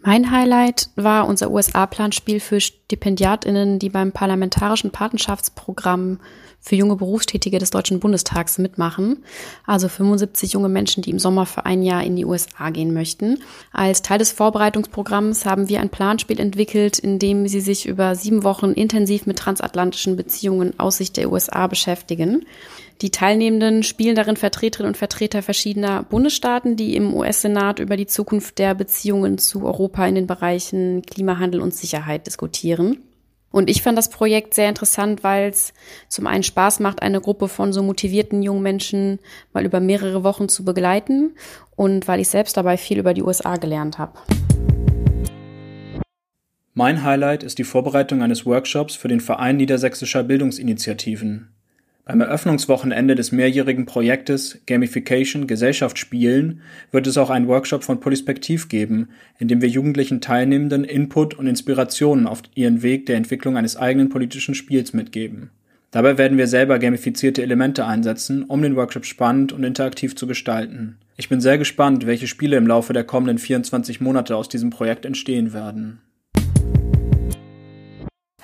Mein 0.00 0.30
Highlight 0.30 0.88
war 0.96 1.28
unser 1.28 1.50
USA-Planspiel 1.50 2.40
für 2.40 2.60
StipendiatInnen, 2.88 3.78
die 3.78 3.90
beim 3.90 4.12
Parlamentarischen 4.12 4.90
Patenschaftsprogramm 4.90 6.20
für 6.58 6.74
junge 6.74 6.96
Berufstätige 6.96 7.58
des 7.58 7.70
Deutschen 7.70 8.00
Bundestags 8.00 8.56
mitmachen. 8.56 9.22
Also 9.66 9.88
75 9.88 10.54
junge 10.54 10.70
Menschen, 10.70 11.02
die 11.02 11.10
im 11.10 11.18
Sommer 11.18 11.44
für 11.44 11.66
ein 11.66 11.82
Jahr 11.82 12.02
in 12.02 12.16
die 12.16 12.24
USA 12.24 12.70
gehen 12.70 12.94
möchten. 12.94 13.42
Als 13.72 14.00
Teil 14.00 14.18
des 14.18 14.32
Vorbereitungsprogramms 14.32 15.44
haben 15.44 15.68
wir 15.68 15.80
ein 15.80 15.90
Planspiel 15.90 16.40
entwickelt, 16.40 16.98
in 16.98 17.18
dem 17.18 17.46
sie 17.46 17.60
sich 17.60 17.86
über 17.86 18.14
sieben 18.14 18.42
Wochen 18.42 18.72
intensiv 18.72 19.26
mit 19.26 19.38
transatlantischen 19.38 20.16
Beziehungen 20.16 20.78
aus 20.80 20.96
Sicht 20.96 21.18
der 21.18 21.30
USA 21.30 21.66
beschäftigen. 21.66 22.46
Die 23.00 23.10
Teilnehmenden 23.10 23.84
spielen 23.84 24.16
darin 24.16 24.36
Vertreterinnen 24.36 24.90
und 24.90 24.96
Vertreter 24.96 25.40
verschiedener 25.40 26.02
Bundesstaaten, 26.02 26.74
die 26.74 26.96
im 26.96 27.14
US-Senat 27.14 27.78
über 27.78 27.96
die 27.96 28.08
Zukunft 28.08 28.58
der 28.58 28.74
Beziehungen 28.74 29.38
zu 29.38 29.64
Europa 29.64 30.04
in 30.04 30.16
den 30.16 30.26
Bereichen 30.26 31.02
Klimawandel 31.02 31.60
und 31.60 31.74
Sicherheit 31.74 32.26
diskutieren. 32.26 32.77
Und 33.50 33.70
ich 33.70 33.82
fand 33.82 33.96
das 33.96 34.10
Projekt 34.10 34.54
sehr 34.54 34.68
interessant, 34.68 35.24
weil 35.24 35.48
es 35.48 35.72
zum 36.08 36.26
einen 36.26 36.42
Spaß 36.42 36.80
macht, 36.80 37.02
eine 37.02 37.20
Gruppe 37.20 37.48
von 37.48 37.72
so 37.72 37.82
motivierten 37.82 38.42
jungen 38.42 38.62
Menschen 38.62 39.18
mal 39.52 39.64
über 39.64 39.80
mehrere 39.80 40.22
Wochen 40.22 40.48
zu 40.48 40.64
begleiten 40.64 41.34
und 41.74 42.06
weil 42.08 42.20
ich 42.20 42.28
selbst 42.28 42.56
dabei 42.56 42.76
viel 42.76 42.98
über 42.98 43.14
die 43.14 43.22
USA 43.22 43.56
gelernt 43.56 43.98
habe. 43.98 44.18
Mein 46.74 47.02
Highlight 47.02 47.42
ist 47.42 47.58
die 47.58 47.64
Vorbereitung 47.64 48.22
eines 48.22 48.46
Workshops 48.46 48.94
für 48.94 49.08
den 49.08 49.20
Verein 49.20 49.56
Niedersächsischer 49.56 50.22
Bildungsinitiativen. 50.22 51.57
Beim 52.08 52.22
Eröffnungswochenende 52.22 53.14
des 53.16 53.32
mehrjährigen 53.32 53.84
Projektes 53.84 54.60
Gamification 54.64 55.46
Gesellschaft 55.46 55.98
spielen 55.98 56.62
wird 56.90 57.06
es 57.06 57.18
auch 57.18 57.28
einen 57.28 57.48
Workshop 57.48 57.84
von 57.84 58.00
Polispektiv 58.00 58.70
geben, 58.70 59.10
in 59.38 59.46
dem 59.46 59.60
wir 59.60 59.68
jugendlichen 59.68 60.22
Teilnehmenden 60.22 60.84
Input 60.84 61.34
und 61.34 61.46
Inspirationen 61.46 62.26
auf 62.26 62.40
ihren 62.54 62.80
Weg 62.80 63.04
der 63.04 63.16
Entwicklung 63.16 63.58
eines 63.58 63.76
eigenen 63.76 64.08
politischen 64.08 64.54
Spiels 64.54 64.94
mitgeben. 64.94 65.50
Dabei 65.90 66.16
werden 66.16 66.38
wir 66.38 66.46
selber 66.46 66.78
gamifizierte 66.78 67.42
Elemente 67.42 67.84
einsetzen, 67.84 68.44
um 68.44 68.62
den 68.62 68.74
Workshop 68.74 69.04
spannend 69.04 69.52
und 69.52 69.62
interaktiv 69.62 70.16
zu 70.16 70.26
gestalten. 70.26 70.96
Ich 71.18 71.28
bin 71.28 71.42
sehr 71.42 71.58
gespannt, 71.58 72.06
welche 72.06 72.26
Spiele 72.26 72.56
im 72.56 72.66
Laufe 72.66 72.94
der 72.94 73.04
kommenden 73.04 73.36
24 73.36 74.00
Monate 74.00 74.34
aus 74.34 74.48
diesem 74.48 74.70
Projekt 74.70 75.04
entstehen 75.04 75.52
werden. 75.52 76.00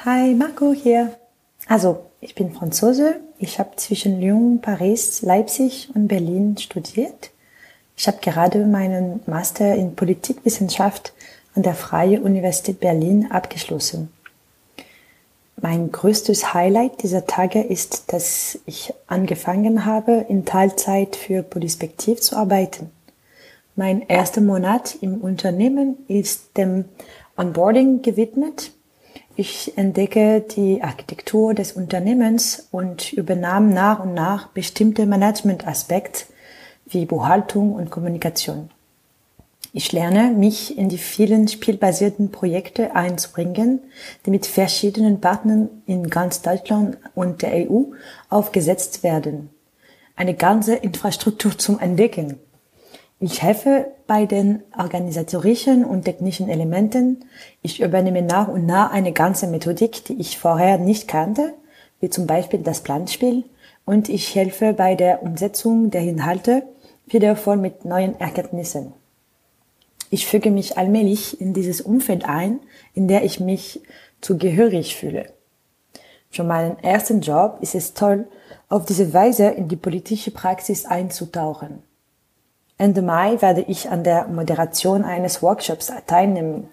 Hi, 0.05 0.35
Marco 0.35 0.75
hier. 0.75 1.15
Also, 1.67 2.11
ich 2.21 2.35
bin 2.35 2.53
Franzose. 2.53 3.21
Ich 3.39 3.59
habe 3.59 3.77
zwischen 3.77 4.21
Lyon, 4.21 4.61
Paris, 4.61 5.23
Leipzig 5.23 5.89
und 5.95 6.09
Berlin 6.09 6.57
studiert. 6.57 7.31
Ich 7.97 8.07
habe 8.07 8.19
gerade 8.21 8.65
meinen 8.65 9.21
Master 9.27 9.75
in 9.75 9.95
Politikwissenschaft 9.97 11.13
an 11.55 11.63
der 11.63 11.75
Freie 11.75 12.21
Universität 12.21 12.81
Berlin 12.81 13.31
abgeschlossen. 13.31 14.11
Mein 15.61 15.93
größtes 15.93 16.53
Highlight 16.53 17.03
dieser 17.03 17.27
Tage 17.27 17.61
ist, 17.61 18.13
dass 18.13 18.59
ich 18.67 18.93
angefangen 19.07 19.85
habe, 19.85 20.27
in 20.29 20.45
Teilzeit 20.45 21.17
für 21.17 21.43
Polispektiv 21.43 22.21
zu 22.21 22.37
arbeiten. 22.37 22.91
Mein 23.77 24.03
erster 24.03 24.41
Monat 24.41 24.97
im 25.01 25.21
Unternehmen 25.21 25.97
ist 26.07 26.57
dem 26.57 26.85
Onboarding 27.37 28.03
gewidmet 28.03 28.73
ich 29.37 29.77
entdecke 29.77 30.41
die 30.41 30.83
Architektur 30.83 31.55
des 31.55 31.73
Unternehmens 31.73 32.69
und 32.71 33.13
übernahm 33.13 33.71
nach 33.71 34.01
und 34.01 34.15
nach 34.15 34.49
bestimmte 34.49 35.07
Managementaspekte 35.07 36.27
wie 36.87 37.05
Buchhaltung 37.07 37.73
und 37.73 37.91
Kommunikation. 37.91 38.71
Ich 39.73 39.91
lerne, 39.91 40.31
mich 40.31 40.79
in 40.79 40.89
die 40.89 40.99
vielen 40.99 41.49
spielbasierten 41.49 42.31
Projekte 42.31 42.95
einzubringen, 42.95 43.81
die 44.25 44.31
mit 44.31 44.47
verschiedenen 44.47 45.21
Partnern 45.21 45.69
in 45.87 46.09
ganz 46.11 46.43
Deutschland 46.43 46.97
und 47.17 47.43
der 47.43 47.69
EU 47.69 47.87
aufgesetzt 48.29 49.03
werden. 49.03 49.51
Eine 50.15 50.35
ganze 50.35 50.77
Infrastruktur 50.77 51.59
zum 51.59 51.81
Entdecken. 51.81 52.39
Ich 53.21 53.43
helfe 53.43 53.93
bei 54.07 54.27
den 54.27 54.63
organisatorischen 54.77 55.85
und 55.85 56.05
technischen 56.05 56.49
Elementen. 56.49 57.25
Ich 57.63 57.81
übernehme 57.81 58.23
nach 58.23 58.49
und 58.49 58.67
nach 58.67 58.91
eine 58.91 59.13
ganze 59.13 59.47
Methodik, 59.47 60.05
die 60.05 60.21
ich 60.21 60.39
vorher 60.39 60.79
nicht 60.79 61.07
kannte, 61.09 61.55
wie 62.01 62.11
zum 62.11 62.27
Beispiel 62.27 62.61
das 62.61 62.83
Planspiel, 62.83 63.45
und 63.87 64.09
ich 64.09 64.35
helfe 64.35 64.73
bei 64.73 64.95
der 64.95 65.23
Umsetzung 65.23 65.91
der 65.91 66.03
Inhalte, 66.03 66.65
wieder 67.07 67.37
voll 67.37 67.57
mit 67.57 67.85
neuen 67.85 68.19
Erkenntnissen. 68.19 68.93
Ich 70.11 70.27
füge 70.27 70.51
mich 70.51 70.79
allmählich 70.79 71.41
in 71.41 71.55
dieses 71.55 71.81
Umfeld 71.81 72.25
ein, 72.25 72.61
in 72.95 73.09
der 73.09 73.25
ich 73.25 73.41
mich 73.41 73.81
zugehörig 74.21 74.97
fühle. 74.97 75.27
Für 76.31 76.45
meinen 76.45 76.79
ersten 76.81 77.21
Job 77.21 77.59
ist 77.61 77.75
es 77.75 77.95
toll, 77.95 78.27
auf 78.69 78.87
diese 78.87 79.13
Weise 79.13 79.49
in 79.49 79.69
die 79.69 79.77
politische 79.77 80.31
Praxis 80.31 80.85
einzutauchen. 80.85 81.83
Ende 82.77 83.03
Mai 83.03 83.41
werde 83.41 83.63
ich 83.63 83.91
an 83.91 84.03
der 84.05 84.27
Moderation 84.27 85.05
eines 85.05 85.43
Workshops 85.43 85.93
teilnehmen. 86.07 86.69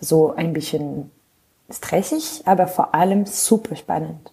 So 0.00 0.34
ein 0.34 0.52
bisschen 0.52 1.10
stressig, 1.70 2.42
aber 2.44 2.66
vor 2.66 2.94
allem 2.94 3.26
super 3.26 3.76
spannend. 3.76 4.32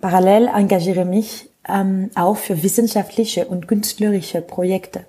Parallel 0.00 0.48
engagiere 0.48 1.04
mich 1.04 1.50
ähm, 1.68 2.10
auch 2.14 2.36
für 2.36 2.62
wissenschaftliche 2.62 3.46
und 3.46 3.68
künstlerische 3.68 4.40
Projekte. 4.40 5.06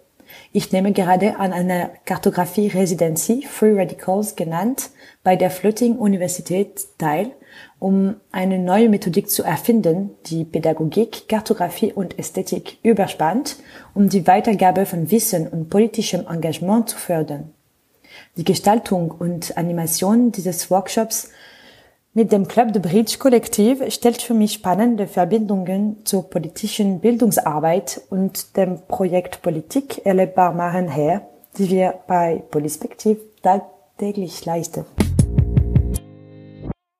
Ich 0.51 0.71
nehme 0.71 0.91
gerade 0.91 1.37
an 1.37 1.51
einer 1.51 1.89
Kartografie-Residency, 2.05 3.47
Free 3.49 3.73
Radicals 3.79 4.35
genannt, 4.35 4.91
bei 5.23 5.35
der 5.35 5.49
Floating-Universität 5.49 6.87
teil, 6.97 7.31
um 7.83 8.15
eine 8.31 8.59
neue 8.59 8.87
Methodik 8.87 9.29
zu 9.29 9.43
erfinden, 9.43 10.11
die 10.27 10.45
Pädagogik, 10.45 11.27
Kartografie 11.27 11.91
und 11.91 12.17
Ästhetik 12.17 12.77
überspannt, 12.81 13.57
um 13.93 14.07
die 14.07 14.25
Weitergabe 14.25 14.85
von 14.85 15.11
Wissen 15.11 15.49
und 15.49 15.69
politischem 15.69 16.25
Engagement 16.25 16.87
zu 16.87 16.97
fördern. 16.97 17.51
Die 18.37 18.45
Gestaltung 18.45 19.11
und 19.11 19.57
Animation 19.57 20.31
dieses 20.31 20.71
Workshops 20.71 21.31
mit 22.13 22.31
dem 22.31 22.47
Club 22.47 22.71
de 22.71 22.81
Bridge 22.81 23.17
Kollektiv 23.19 23.83
stellt 23.91 24.21
für 24.21 24.33
mich 24.33 24.53
spannende 24.53 25.05
Verbindungen 25.05 26.05
zur 26.05 26.29
politischen 26.29 27.01
Bildungsarbeit 27.01 27.99
und 28.09 28.55
dem 28.55 28.79
Projekt 28.87 29.41
Politik 29.41 30.05
erlebbar 30.05 30.53
machen 30.53 30.87
her, 30.87 31.27
die 31.57 31.69
wir 31.69 31.95
bei 32.07 32.43
Polispektiv 32.49 33.17
tagtäglich 33.41 34.45
leisten. 34.45 34.85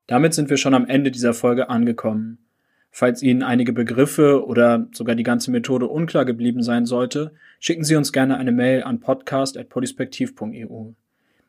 Damit 0.08 0.34
sind 0.34 0.50
wir 0.50 0.58
schon 0.58 0.74
am 0.74 0.88
Ende 0.88 1.12
dieser 1.12 1.34
Folge 1.34 1.70
angekommen. 1.70 2.40
Falls 2.92 3.24
Ihnen 3.24 3.42
einige 3.42 3.74
Begriffe 3.74 4.46
oder 4.46 4.88
sogar 4.92 5.16
die 5.16 5.24
ganze 5.24 5.50
Methode 5.50 5.88
unklar 5.88 6.26
geblieben 6.26 6.62
sein 6.62 6.86
sollte, 6.86 7.34
schicken 7.60 7.84
Sie 7.84 7.96
uns 7.96 8.14
gerne 8.14 8.38
eine 8.38 8.52
Mail 8.52 8.84
an 8.84 9.00
podcast.polispektiv.eu. 9.00 10.92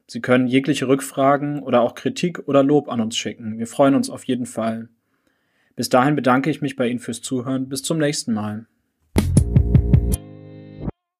Sie 0.07 0.21
können 0.21 0.47
jegliche 0.47 0.88
Rückfragen 0.88 1.62
oder 1.62 1.83
auch 1.83 1.95
Kritik 1.95 2.49
oder 2.49 2.62
Lob 2.62 2.88
an 2.88 3.01
uns 3.01 3.17
schicken. 3.17 3.59
Wir 3.59 3.67
freuen 3.67 3.95
uns 3.95 4.09
auf 4.09 4.25
jeden 4.25 4.47
Fall. 4.47 4.88
Bis 5.77 5.88
dahin 5.88 6.14
bedanke 6.14 6.51
ich 6.51 6.62
mich 6.62 6.77
bei 6.77 6.88
Ihnen 6.88 7.01
fürs 7.01 7.21
Zuhören. 7.21 7.69
Bis 7.69 7.83
zum 7.83 7.99
nächsten 7.99 8.33
Mal. 8.33 8.67